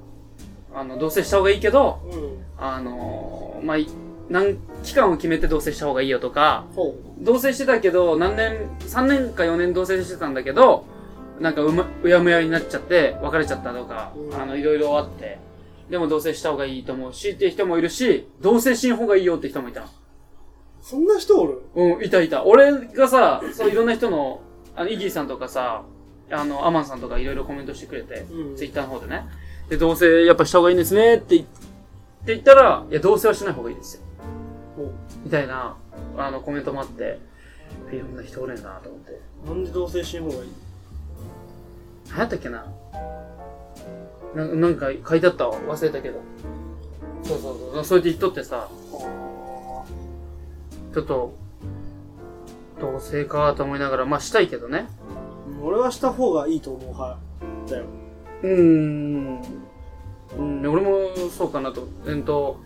[0.75, 2.11] あの、同棲した方がいいけど、ん。
[2.11, 2.45] うん。
[2.59, 3.87] あのーまあ、い
[4.31, 10.87] 何期間を決めて同棲した方がいいよとか、ほ同棲してたけど、何年、3年か4年同棲してたんだけど、
[11.41, 15.39] なんかうま、うやむやになっちゃって、別れちゃったとか、うんあの、いろいろあって、
[15.91, 19.87] でも同棲した方がいいと思うし、っていう人もいるし、同棲しん方がいいよって人もいたの。
[20.81, 21.63] そんな人おる？
[21.75, 22.45] うん、いたいた。
[22.45, 24.41] 俺がさ、そういろんな人の、
[24.77, 25.83] あの、イギーさんとかさ、
[26.31, 29.25] あの、アマンさんとかいろいろコメントしてくれて、うんツイッターの方でね。
[29.69, 34.03] で、同棲やっぱした方がいいんですねって言って言ったら、いや、同棲はしない方がいいですよ。
[34.87, 34.93] ほ
[35.25, 35.77] みたいな、
[36.17, 37.19] あの、コメントもあって、
[37.93, 39.21] いろんな人おるんやなと思って。
[39.45, 40.51] うなんで同棲しん方がいい？
[42.09, 42.67] 何やったっけな？
[44.35, 45.59] ななんか書いてあったわ。
[45.59, 46.21] 忘れたけど。
[47.23, 47.85] そうそうそう。
[47.85, 48.69] そうやって言っとってさ、
[50.95, 51.35] ちょっと、
[52.81, 54.87] 同棲かと思いながら、まあしたいけどね。
[55.63, 57.19] 俺はした方がいいと思う派
[57.69, 57.85] だよ。
[58.43, 59.43] うーん。
[60.39, 61.87] うん、俺もそうかなと。
[62.07, 62.61] えっと、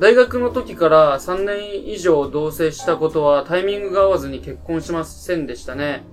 [0.00, 6.04] 大学の時から3年以上同棲したことはタイミングが合わずに結婚しませんでしたね。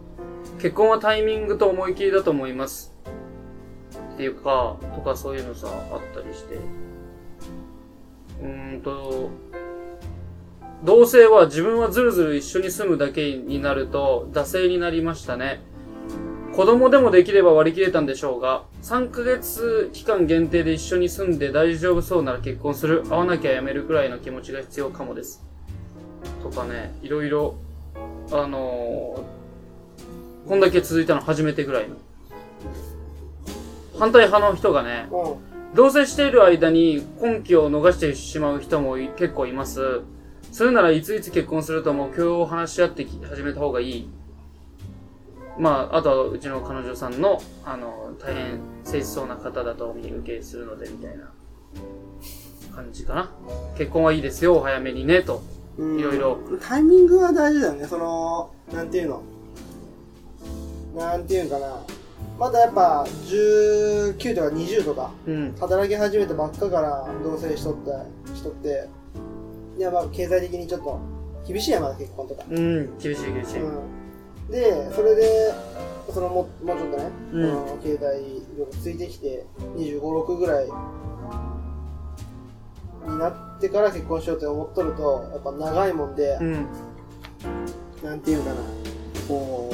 [0.60, 2.94] 結婚はタイミングと思い切りだと思います。
[4.16, 6.56] っていうか、とかそういうのさ、あったりして。
[6.56, 9.30] うーんと、
[10.84, 15.62] 同棲は自分はずるずる一緒に住むだけになると、惰性になりましたね。
[16.54, 25.44] 子供でもできれば割り切れたんでしょうが、3ヶ月期間限定で一緒に住んで大丈夫そうなら結婚する、会わなきゃやめるくらいの気持ちが必要かもです。
[26.42, 27.58] とかね、いろいろ、
[28.32, 31.98] あのー、こんだけ続いたの初めてぐらいの。
[34.00, 35.76] 反対派の人がね、うん。
[35.76, 40.00] 同棲している間に婚期を逃してしまう人も結構います。
[40.54, 44.10] それならいついつ結婚すると目標を話し合って始めた方がいい。
[45.60, 51.30] まあ、あとはうちの彼女さんの、あの、大変誠実そうな方だとお見受けするので、みたいな
[52.74, 53.32] 感じかな。
[53.78, 55.44] 結婚はいいですよ、お早めにね、と。
[55.78, 56.40] うんいろいろ。
[56.62, 57.86] タイミングは大事だよね。
[57.86, 59.22] その、なんていうの。
[60.96, 61.84] なんていうんかな。
[62.40, 65.56] まだやっぱ、19とか20とか、うん。
[65.60, 68.88] 働き始めてばっかから同棲しとった人って、
[69.78, 71.00] いやまあ経済的にちょっと
[71.48, 72.44] 厳しいやんまだ結婚とか。
[72.50, 73.62] うん、厳しい厳しい。
[73.62, 74.07] うん。
[74.50, 75.54] で、それで、
[76.14, 78.22] そのももうちょっとね、うんその経済
[78.58, 80.72] 力ついてきて、25、6ぐらいに
[83.20, 86.68] なってから結婚しようって思っとると、やっぱ長いもんで、うん。
[88.04, 88.56] なんていうかな、
[89.28, 89.70] こ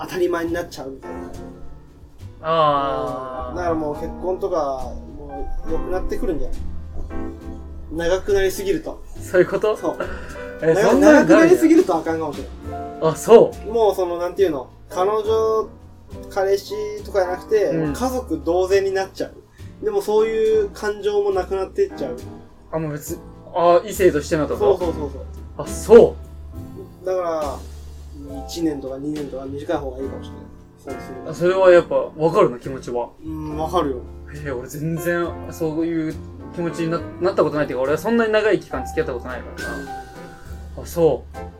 [0.00, 1.18] 当たり前になっちゃうみたいな。
[2.40, 8.10] あだからもう結婚とか、もう良くなってくるんじゃない？
[8.10, 9.02] 長くなりすぎると。
[9.16, 9.20] ー。
[9.22, 9.76] そういうこと？
[9.76, 9.96] そう。
[10.62, 12.44] え、長くなりすぎぎるとあかんかもしれ
[13.00, 13.68] あ、そん。
[13.68, 15.68] もうその、なんていうの、彼女、
[16.30, 19.34] 彼氏とかじゃなくて、うん家族同然になっちゃう。
[19.84, 22.14] でもそういう感情もなくなっていっちゃう。
[22.14, 22.16] う。
[22.72, 23.18] あ、もう別、
[23.54, 25.22] あ、異性としてのとこそうそうそうそう。
[25.58, 26.16] あ、そ
[27.02, 27.06] う。
[27.06, 27.58] だから、
[28.46, 30.48] 1年とか2年とか短い方がいいかもしれない。
[30.78, 33.10] そうするあそれはやっぱ分かるな気持ちは。
[33.24, 33.96] うん、わかるよ。
[34.30, 36.14] えー、俺全然そういう
[36.54, 39.70] 気持ちにななったことないっていうか、俺はそんなに長い期間付き合ったことないからさ。
[40.82, 41.57] あ、そう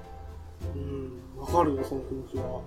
[1.52, 2.61] かるよ、その気持ちは。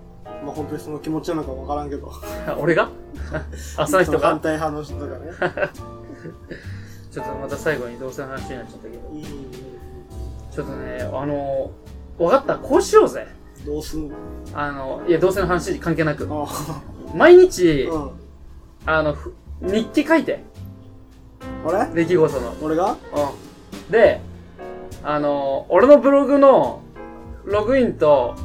[0.44, 2.10] まあ本当にその気持ちなのかわからんけど。
[2.58, 2.88] 俺が？
[3.76, 4.28] あ、その人が？
[4.28, 5.30] 反対派の人とかね。
[7.10, 9.08] ちょっとまた最後に同性の話になっちゃったけど。
[9.08, 9.22] うん。
[9.22, 11.70] ちょっとね、あの、
[12.18, 12.56] 分かった？
[12.56, 13.26] こうしようぜ。
[13.66, 14.16] どうすんの？
[14.54, 16.28] あの、いや、同性の話関係なく。
[16.30, 16.46] あ
[17.14, 17.94] 毎日、あ。
[17.94, 18.10] うん。
[18.86, 20.42] あの、ふ日記書いて。
[21.66, 21.94] あれ？
[21.94, 22.54] 出来事の。
[22.62, 22.92] 俺が？
[22.92, 23.90] うん。
[23.90, 24.20] で、
[25.02, 26.82] あの、俺のブログの
[27.44, 28.36] ログインと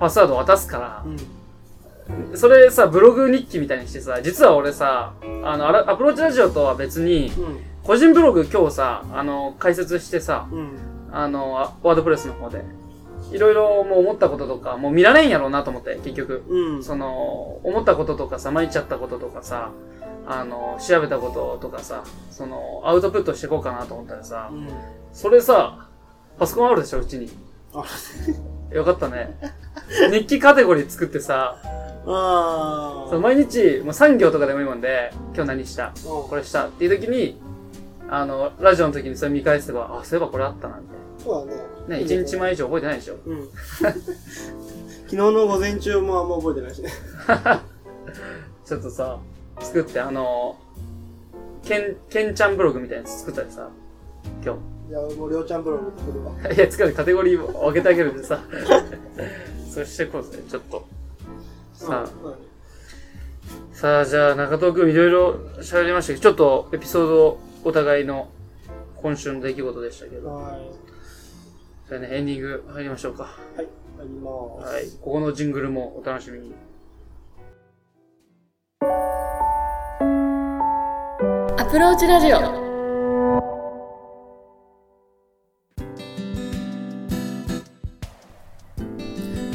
[0.00, 2.36] パスワード渡すからう、ん。
[2.36, 5.12] それさ、ブログ日記みたいにしてさ、実は俺さ、
[5.44, 7.30] あの、アプローチラジオとは別に、
[7.84, 10.58] 個人ブログ今日さ、あの、解説してさ、うん。
[10.58, 10.68] うん。
[11.12, 12.64] あの、あワードプレスの方で、
[13.30, 16.44] いろいろもう思ったこととか、もう見られんやろうなと思って、結局。
[16.48, 16.82] うん。
[16.82, 19.70] その、思ったこととかさ、参っちゃったこととかさ、
[20.26, 24.68] あの、調べたこととかさ、その、アウトプットしていこうかなと思ったらさう、ん。
[25.12, 25.86] それさ、
[26.38, 27.30] パソコンあるでしょ、うちに。
[28.70, 29.36] あよかったね。
[30.12, 31.56] 日記カテゴリー作ってさ、
[32.06, 35.88] あそう毎日、もう3行とかでもいいもんで、今日何した？
[35.88, 37.40] うんこれしたっていう時に、
[38.08, 41.62] あの、ラジオの時にそれ見返せば、あ、そういえばこれあったな、みたいそうだね。
[41.88, 41.96] な。
[41.98, 43.16] ね、1日前以上覚えてないでしょ？
[43.26, 43.48] うん。
[45.10, 46.90] 昨日の午前中もあんま覚えてないしね。
[48.64, 49.18] ちょっとさ、
[49.60, 50.56] 作って、あの、
[51.64, 53.68] ケン、ケンちゃんブログみたいなやつ作ったりさ、
[54.44, 56.32] 今じゃあ、もう、りょうちゃんブログ作るわ。
[56.50, 56.54] 日。
[56.56, 58.40] いや、作るカテゴリーを分けてあげるんでさ。
[59.70, 60.84] そうしてこうぜ、ちょっと。
[61.74, 62.50] さあ、うん
[63.72, 68.28] さあ、じゃあ、中藤くんいろいろ喋りましたけど、ちょっとエピソードお互いの
[68.96, 70.60] 今週の出来事でしたけど、はい。
[71.88, 73.22] じゃあね、エンディング入りましょうか。
[73.56, 73.66] はい。
[73.98, 74.30] ありま
[74.66, 74.74] す。
[74.74, 74.84] はい。
[75.00, 76.54] ここのジングルもお楽しみに。
[81.56, 82.69] アプローチラジオ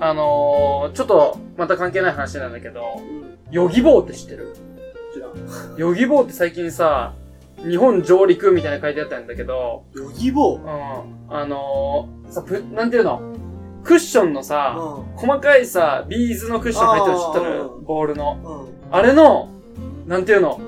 [0.00, 3.38] あのー、ちょっと、また関係ない話なんだけど、うん。
[3.50, 4.54] ヨギボーって知ってる？
[5.12, 5.76] 知らん。
[5.76, 7.14] ヨギボーって最近さ、
[7.68, 10.60] 日本上陸みたいな書いてあったんだけど、ヨギボー？
[10.62, 11.34] うん。
[11.34, 13.34] あのー、さ、ぷ、なんていうの？
[13.84, 18.34] クッションのさ、う細かいさ、ビーズのクッション入ってるの知ってあるーボールの。
[18.34, 18.44] ん。
[18.44, 18.94] うん。
[18.94, 19.48] あれの、
[20.06, 20.60] なんていうの？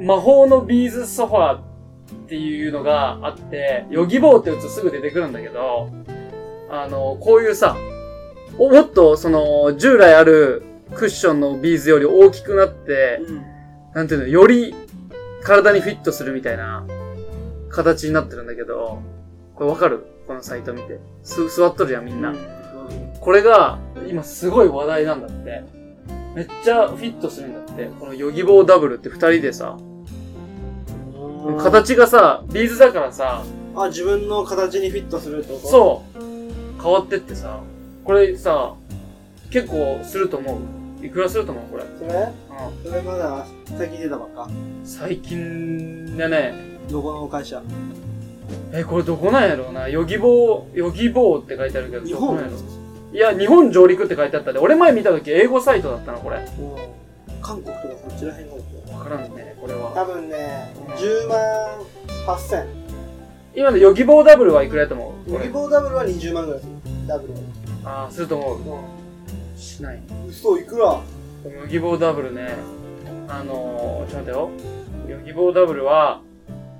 [0.00, 1.62] 魔法のビーズソファーっ
[2.28, 5.90] ていうのがあって、ヨギボーって打つとすぐ出てくるんだけど、
[6.70, 7.91] あの、こういうさ、お
[8.58, 10.62] もっとその、従来ある
[10.94, 13.42] クッションのビーズより大きくなって、うん。
[13.94, 14.74] なんていうの、より
[15.42, 16.86] 体にフィットするみたいな
[17.70, 19.02] 形になってるんだけど、
[19.54, 20.06] これわかる？
[20.26, 21.00] このサイト見て。
[21.22, 22.34] す、座っとるやん、みんな。
[23.20, 23.78] これが、
[24.08, 25.64] 今すごい話題なんだって。
[26.34, 27.90] めっちゃフィットするんだって。
[27.98, 31.58] このヨギボーダブルって二人でさ、うん。
[31.58, 33.44] 形がさ、ビーズだからさ、
[33.74, 35.68] あ、自分の形にフィットするってこと？
[35.68, 37.60] そう、変わってってさ、
[38.04, 38.74] これさ、
[39.50, 40.58] 結構すると思
[41.02, 41.84] ういくらすると思うこれ？
[41.98, 42.10] それ？
[42.10, 42.90] うん。
[42.90, 43.46] それまだ
[43.76, 44.48] 最近出たばっか。
[44.84, 46.54] 最近だね。
[46.90, 47.62] どこの会社？
[48.72, 49.88] え、これどこなんやろうな。
[49.88, 52.36] ヨギボー、ヨギボーって書いてあるけど、日本？
[52.36, 52.56] どこなんやろ
[53.12, 54.58] いや、日本上陸って書いてあったで。
[54.58, 56.36] 俺前見た時英語サイトだったな、これ。
[56.36, 56.44] うん。
[57.42, 59.92] 韓国とかそっちら辺が多いよわからんね、これは。
[59.94, 61.38] 多分ねうん、10万
[62.26, 62.66] 8000。
[63.54, 65.30] 今のヨギボーダブルはいくらやと思う？
[65.32, 65.52] これヨギ。
[65.52, 66.72] ボーダブルは20万ぐらいする。
[67.06, 67.40] ダブルは。
[67.84, 68.78] ああ、すると思う。
[69.56, 69.98] うしない。
[69.98, 70.02] ん。
[70.28, 71.00] 嘘、いくら？
[71.44, 72.54] ヨギボーダブルね。
[73.28, 74.60] あのー、ちょっと待っ
[75.06, 75.16] てよ。
[75.18, 76.20] ヨギボーダブルは、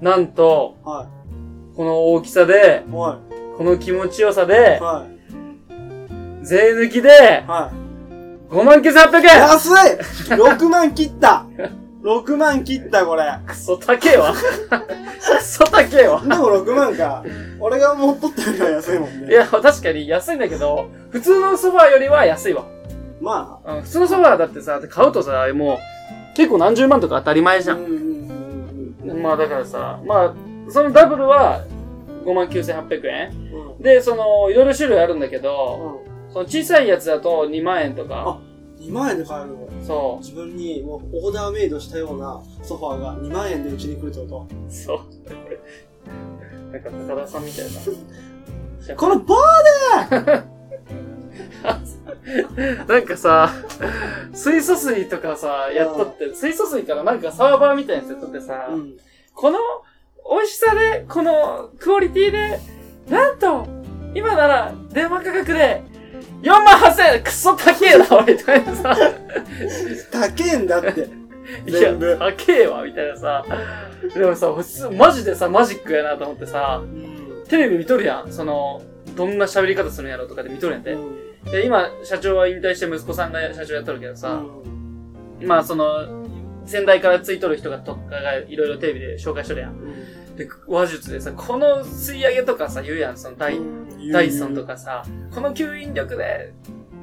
[0.00, 1.09] なんと、は
[1.76, 2.90] この大きさで、い。
[2.92, 3.18] は
[3.57, 5.07] この気持ちよさでい。、は
[6.40, 6.44] い。
[6.44, 7.11] 税抜きで、
[7.46, 8.53] はい。
[8.53, 9.70] 5万9800円安い
[10.34, 11.46] !6 万切った
[12.03, 13.22] 6万切った、これ。
[13.46, 14.32] クソ高えわ。
[14.34, 16.20] クソ高えわ。
[16.20, 17.24] でも6万か。
[17.61, 19.28] 俺が持っとったよりは安いもんね。
[19.28, 22.64] いや、確かに安いんだけど、普通のソファーよりは安いわ。
[23.20, 27.62] まうん、普通のソファーだってさ、買うとさ、もう、結構何十万とか当たり前あ。
[27.62, 27.74] じゃ。
[27.74, 29.22] うんんうんうんうん。
[29.22, 30.34] まあだからさ、まあ、
[30.68, 31.64] そのダブルは
[32.24, 33.30] 59,800円
[33.76, 33.82] うん。
[33.82, 36.32] で、その、いろいろ種類あるんだけうど、ん。
[36.32, 38.38] その小さいやつだと2万円とか、
[38.83, 39.68] 2万円で買えるの？
[39.87, 44.99] そ自分にもうオーダーメイドしたようなソファーが2万円でうちに来るってこう、そう。
[46.72, 47.70] なんか高田さんみたいな。
[47.80, 47.93] と
[49.01, 49.37] このバ
[52.89, 53.51] なんかさ、
[54.33, 58.97] 水素水とかさ、やっとって、水素水からなんかサーバーみたいなやつやっとってさ、ーうん。
[59.35, 59.59] この
[60.30, 62.61] 美味しさで、このクオリティで、
[63.09, 63.66] なんと、
[64.14, 65.83] 今なら電話価格で、
[66.43, 68.97] 4万8000円クソ高えな、みたいなさ。
[70.11, 71.09] 高えんだって。
[71.66, 73.45] いや全部、高えわ、みたいなさ。
[74.14, 77.45] でもさ、普通、マジでさ、マジックやなと思ってさう、ん。
[77.49, 78.32] テレビ見とるやん。
[78.32, 78.82] その、
[79.16, 80.97] どんな喋り方するんやろとかで見とるやんて。
[81.51, 84.43] で、今、社長は引退して息子さんが社長やっとるけどさ、
[85.43, 86.26] まあその、
[86.64, 89.76] 先代からついとる人がとかがいろいろテレビで紹介しとるやん。
[90.37, 93.61] で、話術でさ、この吸い上げとかさ、言うやん、そのダイ、
[94.12, 95.05] ダイソンとかさ、
[95.35, 96.53] この吸引力で、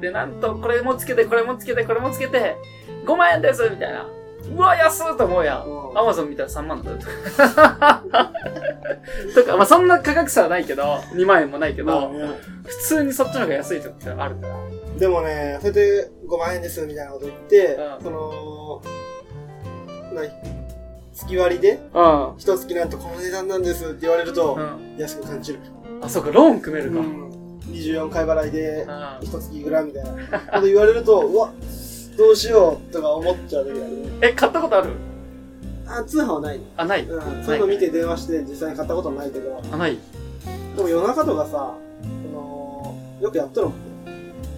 [0.00, 2.56] で、なんと、これもつけて、これもつけて、これもつけて、
[3.04, 4.06] 5万円ですみたいな。
[4.54, 5.66] うわ、安いと思うやん。
[5.66, 7.06] うんアマゾン見たら3万だと
[7.46, 8.02] か。
[9.34, 14.56] とか、まあそんな価格差はないけど、2万円もないけど、まあね普通にそっちの方が安いとかあるから。
[14.98, 18.82] でもね、それで5万円ですみたいなこと言って、うんその、
[20.14, 20.22] な
[21.26, 22.34] 月割りで、うん。
[22.38, 24.96] 一月なんとこの値段なんですって言われると、うん。
[24.98, 25.60] 安く感じる。
[26.02, 27.00] あ、そうか、ローン組めるか。
[27.00, 30.16] うん24回払いで、うん一月いくらみたいなこ
[30.60, 31.52] と言われると、うわ、
[32.18, 34.18] どうしようとか思っちゃう時あるね。
[34.22, 34.90] え、買ったことある？
[35.86, 36.60] あ、通販はない。
[36.76, 37.04] あ、ない。
[37.04, 37.44] うん。
[37.44, 39.96] そういうの見て電話して実際に買ったことないけど、あ、ない。
[40.74, 43.84] でも夜中とかさ、その、よくやっとるもんね。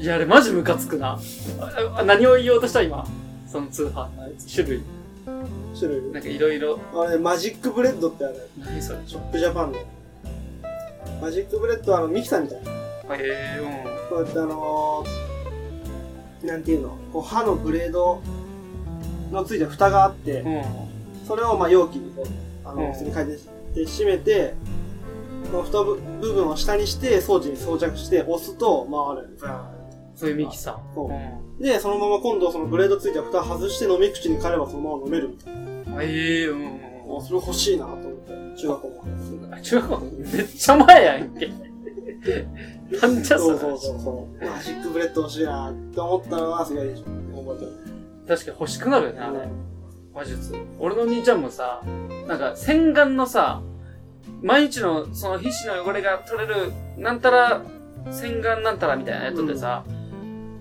[0.01, 1.19] いや、あれマジムカつくな。
[1.61, 3.07] ああ何を言おうとした今？
[3.47, 4.07] その通販
[4.51, 4.83] 種類。
[5.87, 6.12] 種類。
[6.12, 6.78] なんかいろいろ。
[6.95, 8.49] あれ、マジックブレッドってある。
[8.59, 9.78] 何それショップジャパンの。
[11.20, 12.70] マジックブレッドはあの、ミキサーみたいな。
[13.16, 18.22] へえー、こうやってあのー、なんていうの、こう刃のブレード
[19.30, 20.57] のついた蓋があって、うん。
[20.57, 20.64] うん。
[21.26, 24.55] それをまあ容器にこう、あの、うん普通に回転して閉めて、
[25.51, 29.37] この蓋部部分を下にして装置に装着して押すと回る。
[29.39, 29.83] ブーン
[30.14, 31.01] そういうミキサー。
[31.01, 35.72] うんで、そのまま今度そのブレードついた蓋外して飲み口に変えればそのまま飲めるみたいな。
[36.01, 39.05] ええうんうんあそれ欲しいなと思って、中学校も。
[39.05, 39.62] うん。
[39.62, 41.51] 中学校めっちゃ前やんけ。
[43.01, 43.59] なんじゃそれ。
[43.59, 44.47] そうそうそうそう。
[44.47, 47.05] マジックブレッド欲しいなって思ったのはすごい覚
[47.57, 47.72] えてる。
[48.28, 49.38] 確かに欲しくなるよね、あれ。
[50.14, 50.55] 話術。
[50.78, 51.82] 俺の兄ちゃんもさ、
[52.28, 53.62] なんか洗顔のさ、
[54.43, 57.62] 毎日のその皮脂の汚れが取れる、なんたら、
[58.11, 59.84] 洗顔なんたらみたいなやつでさ、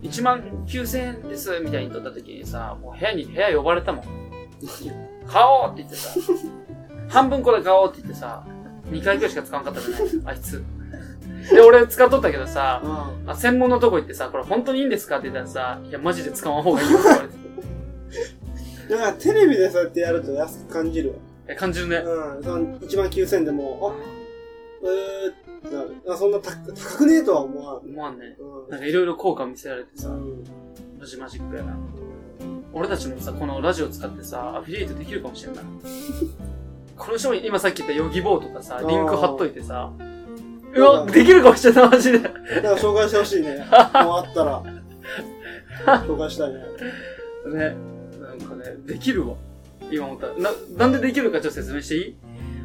[0.01, 4.05] 1万9000円ですみたいに取った時にさ、もう部屋に、部屋呼ばれたもん。
[5.31, 6.09] 買おうって言ってさ、
[7.09, 8.43] 半分これ買おうって言ってさ、
[8.89, 10.63] 2回くらいしか使わんかったじゃないあいつ。
[11.51, 12.81] で、俺使っとったけどさ、
[13.23, 13.29] うん。
[13.29, 15.17] あ、専門のとこ行ってさ、これ本当にいいんですか？
[15.17, 17.35] って言ったらさ、いや、マジで使わん方がいいよって言われて。
[18.89, 21.15] だからテレビでそうやってやると安く感じるわ。
[21.47, 21.97] え、感じるね。
[21.97, 22.43] うん。
[22.43, 24.03] その1万9000でも、あ、
[24.83, 25.95] えーってなる。
[26.09, 27.77] あそんな高高くねえとは思わん。
[27.77, 28.35] 思わんね。
[28.39, 30.43] うんなんかいろいろ効果見せられてさ、うん。
[30.99, 31.77] マジマジックやな。
[32.73, 35.63] 俺たちもさ、このラジオ使ってさ、アフィリエイトできるかもしれない。
[36.97, 39.91] この商品、今さっき言ったヨギボーとかさ、リンク貼っといてさ、
[40.73, 42.19] うわ、できるかもしれない、マジで。
[42.19, 43.57] だから紹介してほしいね。
[43.59, 44.63] もうあったら。
[46.05, 46.59] 紹介したいね。
[47.53, 47.75] ね。
[48.21, 49.35] なんかね、できるわ。
[49.91, 50.27] 今思った。
[50.41, 52.15] な、なんでできるかちょっと説明していい？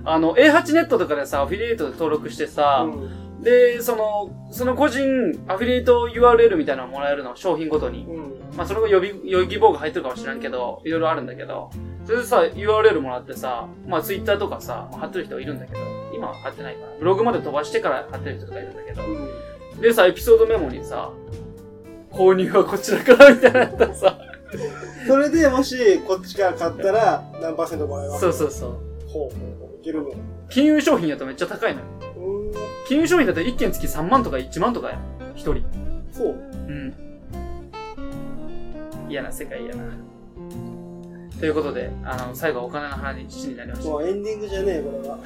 [0.04, 3.10] あの、A8 ネットとかでさ、アフィリエイトで登録してさ、うん。
[3.40, 5.04] で、その、その個人、
[5.46, 8.04] アフィリエイト URL みたいなのもらえるの、商品ごとに。
[8.04, 8.56] うん。
[8.56, 11.70] まあ、それが予備、予備棒が入ってるかもしれんけど、いろいろあるんだけど、
[12.04, 15.80] それでさ、URL もらってさ、まあ、Twitter とかさ、まあ貼ってる人はいるんだけど、
[16.14, 19.80] 今は貼ってないから、ブログまで飛ばしてから貼ってる人とかいるんだけど、うん。
[19.80, 21.10] でさ、エピソードメモにさ、
[22.10, 24.18] 購入はこちらからみたいなやったらさ、
[25.06, 28.70] それでもし、こっちから買ったら、何パーセントもらえますそうそうそう。
[28.70, 28.80] ほう
[29.12, 29.30] ほう
[29.60, 29.80] ほう。
[29.80, 30.10] いけるの
[30.48, 31.86] 金融商品やとめっちゃ高いのよ。
[32.88, 34.98] 金融商品だと1件月3万とか1万とかや。
[35.34, 35.64] 1人。
[36.12, 36.28] そう。
[36.28, 36.94] うん。
[39.08, 39.84] 嫌な世界やな。
[41.38, 43.90] ということで、あの、最後はお金の話になりました。
[43.90, 45.18] もうエンディングじゃねえ、これは。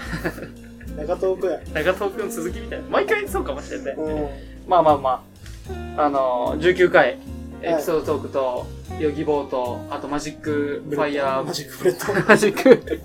[1.07, 1.61] 中東区や。
[1.85, 2.89] 長藤くん続きみたいな。
[2.89, 3.95] 毎回そうかもしれんね。
[3.97, 4.29] うん。
[4.69, 5.25] まあまあま
[5.97, 6.03] あ。
[6.05, 7.19] あのー、19回、
[7.63, 8.67] エピソードトークと、
[8.99, 12.21] ヨギボーと、あとマジックファイヤー、マジックブレッド。
[12.27, 12.99] マジック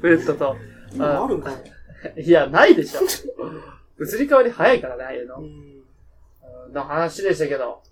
[0.00, 0.56] ブレッドと、
[0.92, 1.74] 今あるんかね
[2.16, 3.00] いや、ないでしょ。
[4.00, 5.40] 移り変わり早いからね、ああいうのう。
[5.40, 5.44] ん。
[5.44, 5.74] うん
[6.72, 7.82] の話でしたけど、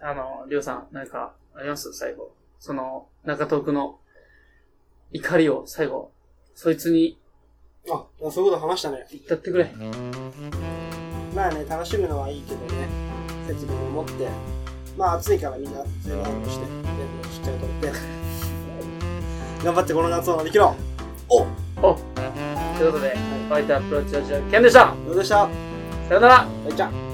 [0.00, 1.92] あの、りょうさん、なんか、あります？
[1.92, 2.32] 最後。
[2.58, 3.98] その、中東区の
[5.12, 6.10] 怒りを最後、
[6.54, 7.18] そいつに
[7.88, 9.06] あ、そういうこと話したね。
[9.10, 9.70] 言ったってくれ。
[11.34, 12.88] まあね、楽しむのはいいけどね、
[13.46, 14.28] 設備を持って、
[14.96, 16.82] まあ暑いからみんな強い話して、全
[17.22, 17.92] 部しっかりとって、
[19.64, 20.89] 頑張ってこの夏を乗り切ろう
[21.30, 21.46] お。
[21.80, 21.94] お。
[22.76, 23.16] ということで、
[23.48, 24.94] ファイターアプローチラジオ、ケンでした。
[25.06, 25.48] どうでした？
[26.08, 26.46] さよなら。
[26.64, 27.09] バイちゃん